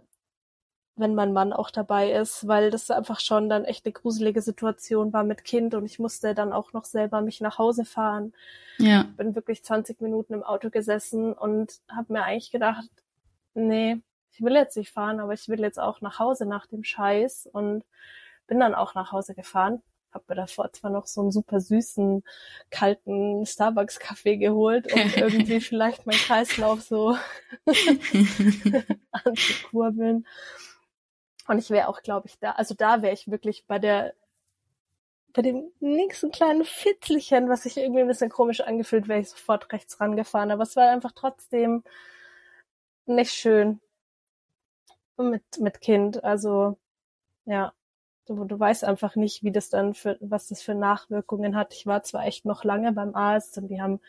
[0.95, 5.11] wenn mein Mann auch dabei ist, weil das einfach schon dann echt eine gruselige Situation
[5.11, 8.33] war mit Kind und ich musste dann auch noch selber mich nach Hause fahren.
[8.77, 9.07] Ja.
[9.17, 12.89] Bin wirklich 20 Minuten im Auto gesessen und habe mir eigentlich gedacht,
[13.55, 16.83] nee, ich will jetzt nicht fahren, aber ich will jetzt auch nach Hause nach dem
[16.83, 17.83] Scheiß und
[18.47, 19.81] bin dann auch nach Hause gefahren
[20.13, 22.23] habe mir davor zwar noch so einen super süßen,
[22.69, 27.17] kalten Starbucks-Kaffee geholt, um irgendwie vielleicht mein Kreislauf so
[29.11, 30.25] anzukurbeln.
[31.47, 34.13] Und ich wäre auch, glaube ich, da, also da wäre ich wirklich bei der,
[35.33, 39.71] bei dem nächsten kleinen Fitzelchen, was sich irgendwie ein bisschen komisch angefühlt, wäre ich sofort
[39.73, 40.51] rechts rangefahren.
[40.51, 41.83] Aber es war einfach trotzdem
[43.05, 43.79] nicht schön
[45.17, 46.23] mit, mit Kind.
[46.23, 46.77] Also,
[47.45, 47.73] ja,
[48.25, 51.73] Du, du weißt einfach nicht, wie das dann für, was das für Nachwirkungen hat.
[51.73, 53.99] Ich war zwar echt noch lange beim Arzt und die haben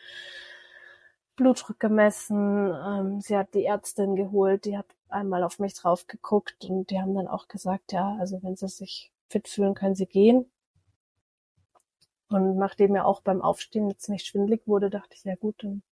[1.35, 2.73] Blutdruck gemessen.
[2.73, 6.99] Ähm, sie hat die Ärztin geholt, die hat einmal auf mich drauf geguckt und die
[6.99, 10.49] haben dann auch gesagt, ja, also wenn sie sich fit fühlen, können sie gehen.
[12.29, 15.83] Und nachdem mir auch beim Aufstehen jetzt nicht schwindlig wurde, dachte ich, ja gut, dann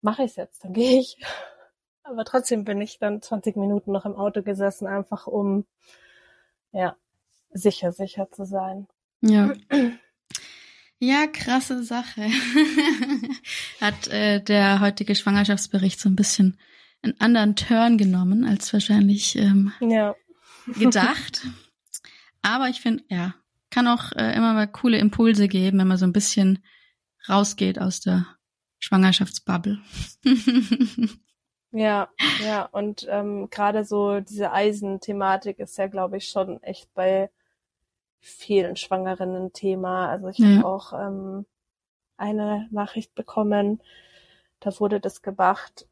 [0.00, 1.18] mache ich es jetzt, dann gehe ich.
[2.02, 5.66] Aber trotzdem bin ich dann 20 Minuten noch im Auto gesessen, einfach um
[6.72, 6.96] ja,
[7.50, 8.88] sicher, sicher zu sein.
[9.20, 9.52] Ja.
[11.00, 12.22] Ja, krasse Sache.
[13.80, 16.58] Hat äh, der heutige Schwangerschaftsbericht so ein bisschen
[17.02, 20.16] einen anderen Turn genommen als wahrscheinlich ähm, ja.
[20.66, 21.46] gedacht.
[22.42, 23.34] Aber ich finde, ja,
[23.70, 26.64] kann auch äh, immer mal coole Impulse geben, wenn man so ein bisschen
[27.28, 28.26] rausgeht aus der
[28.78, 29.78] Schwangerschaftsbubble.
[31.70, 32.08] Ja,
[32.42, 37.30] ja, und ähm, gerade so diese Eisenthematik ist ja, glaube ich, schon echt bei
[38.20, 40.08] vielen Schwangerinnen Thema.
[40.08, 40.56] Also ich ja.
[40.56, 41.46] habe auch ähm,
[42.16, 43.80] eine Nachricht bekommen,
[44.60, 45.86] da wurde das gemacht,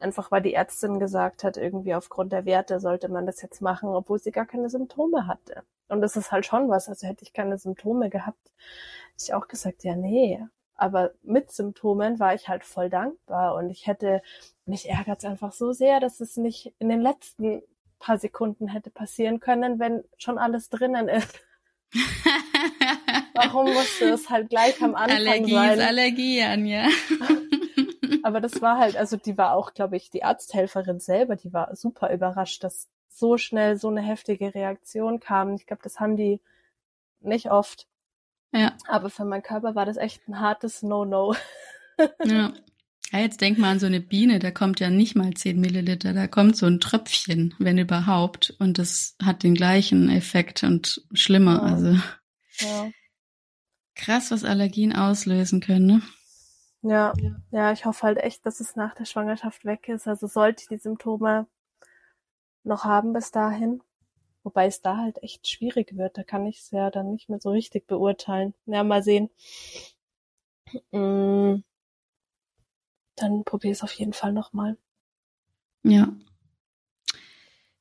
[0.00, 3.90] einfach weil die Ärztin gesagt hat, irgendwie aufgrund der Werte sollte man das jetzt machen,
[3.90, 5.62] obwohl sie gar keine Symptome hatte.
[5.88, 6.88] Und das ist halt schon was.
[6.88, 8.52] Also hätte ich keine Symptome gehabt,
[9.12, 10.44] hätte ich auch gesagt, ja, nee,
[10.74, 14.20] aber mit Symptomen war ich halt voll dankbar und ich hätte,
[14.66, 17.62] mich ärgert es einfach so sehr, dass es nicht in den letzten
[18.00, 21.40] paar Sekunden hätte passieren können, wenn schon alles drinnen ist.
[23.34, 25.78] Warum musste es halt gleich am Anfang Allergie sein?
[25.78, 26.88] Ist Allergie, Anja.
[28.22, 31.74] Aber das war halt, also die war auch, glaube ich, die Arzthelferin selber, die war
[31.74, 35.54] super überrascht, dass so schnell so eine heftige Reaktion kam.
[35.54, 36.40] Ich glaube, das haben die
[37.20, 37.86] nicht oft.
[38.52, 38.76] Ja.
[38.86, 41.34] Aber für meinen Körper war das echt ein hartes No-No.
[42.24, 42.52] ja.
[43.12, 46.14] Ja, jetzt denk mal an so eine Biene, da kommt ja nicht mal 10 Milliliter,
[46.14, 51.56] da kommt so ein Tröpfchen, wenn überhaupt, und das hat den gleichen Effekt und schlimmer,
[51.56, 51.74] ja.
[51.74, 51.96] also.
[52.60, 52.90] Ja.
[53.94, 56.02] Krass, was Allergien auslösen können, ne?
[56.80, 57.12] Ja,
[57.50, 60.08] ja, ich hoffe halt echt, dass es nach der Schwangerschaft weg ist.
[60.08, 61.46] Also sollte ich die Symptome
[62.64, 63.82] noch haben bis dahin,
[64.44, 66.18] Wobei es da halt echt schwierig wird.
[66.18, 68.54] Da kann ich es ja dann nicht mehr so richtig beurteilen.
[68.66, 69.30] Ja, mal sehen.
[70.90, 71.62] Mm.
[73.22, 74.76] Dann probiere es auf jeden Fall nochmal.
[75.84, 76.12] Ja.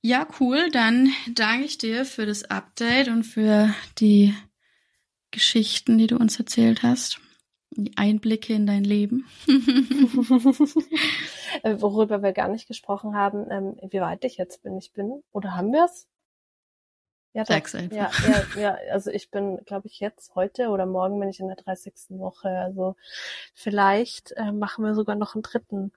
[0.02, 0.70] Ja, cool.
[0.72, 4.34] Dann danke ich dir für das Update und für die
[5.32, 7.20] Geschichten, die du uns erzählt hast.
[7.72, 9.28] Die Einblicke in dein Leben.
[11.64, 14.78] Äh, worüber wir gar nicht gesprochen haben, ähm, wie weit ich jetzt bin.
[14.78, 16.08] Ich bin, oder haben wir es?
[17.34, 17.96] Ja, Sag's einfach.
[17.96, 21.48] Ja, ja, ja, also ich bin, glaube ich, jetzt, heute oder morgen bin ich in
[21.48, 21.94] der 30.
[22.10, 22.50] Woche.
[22.50, 22.96] Also
[23.54, 25.94] vielleicht äh, machen wir sogar noch einen dritten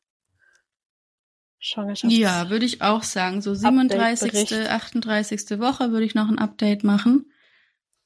[1.58, 3.42] Schwangerschafts Ja, würde ich auch sagen.
[3.42, 5.58] So 37., 38.
[5.58, 7.32] Woche würde ich noch ein Update machen.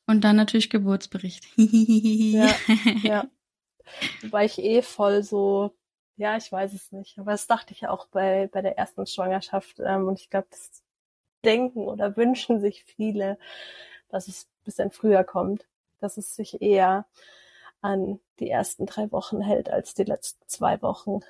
[0.07, 1.45] Und dann natürlich Geburtsbericht.
[1.57, 2.55] ja,
[3.03, 3.25] ja.
[4.23, 5.77] Wobei ich eh voll so
[6.17, 7.19] Ja, ich weiß es nicht.
[7.19, 9.81] Aber das dachte ich auch bei, bei der ersten Schwangerschaft.
[9.81, 10.83] Ähm, und ich glaube, das
[11.45, 13.39] denken oder wünschen sich viele,
[14.09, 15.67] dass es ein bisschen früher kommt.
[16.01, 17.07] Dass es sich eher
[17.81, 21.21] an die ersten drei Wochen hält als die letzten zwei Wochen.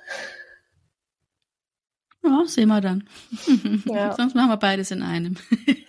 [2.23, 3.07] Ja, sehen wir dann.
[3.85, 4.13] Ja.
[4.15, 5.37] Sonst machen wir beides in einem.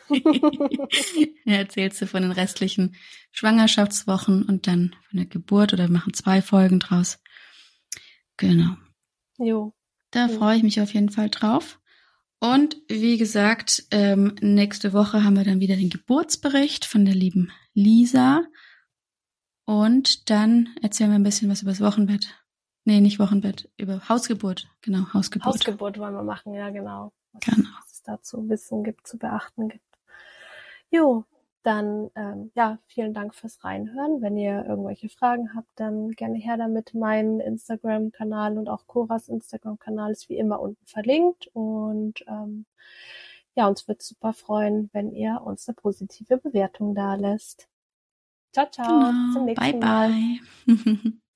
[1.44, 2.96] ja, erzählst du von den restlichen
[3.32, 7.18] Schwangerschaftswochen und dann von der Geburt oder wir machen zwei Folgen draus.
[8.36, 8.76] Genau.
[9.38, 9.74] Jo.
[10.12, 10.38] Da jo.
[10.38, 11.79] freue ich mich auf jeden Fall drauf.
[12.40, 17.52] Und wie gesagt, ähm, nächste Woche haben wir dann wieder den Geburtsbericht von der lieben
[17.74, 18.42] Lisa.
[19.66, 22.34] Und dann erzählen wir ein bisschen was über das Wochenbett.
[22.84, 24.68] Nee, nicht Wochenbett, über Hausgeburt.
[24.80, 25.54] Genau, Hausgeburt.
[25.54, 27.12] Hausgeburt wollen wir machen, ja, genau.
[27.32, 27.68] Was, genau.
[27.78, 29.84] was es da zu wissen gibt, zu beachten gibt.
[30.90, 31.26] Jo,
[31.62, 34.22] dann ähm, ja, vielen Dank fürs Reinhören.
[34.22, 36.94] Wenn ihr irgendwelche Fragen habt, dann gerne her damit.
[36.94, 41.48] Mein Instagram-Kanal und auch Coras Instagram-Kanal ist wie immer unten verlinkt.
[41.52, 42.66] Und ähm,
[43.54, 47.68] ja, uns wird super freuen, wenn ihr uns eine positive Bewertung da lässt.
[48.52, 48.86] Ciao, ciao.
[48.86, 49.10] Genau.
[49.10, 50.12] Bis zum nächsten bye, Mal.
[50.66, 51.12] Bye.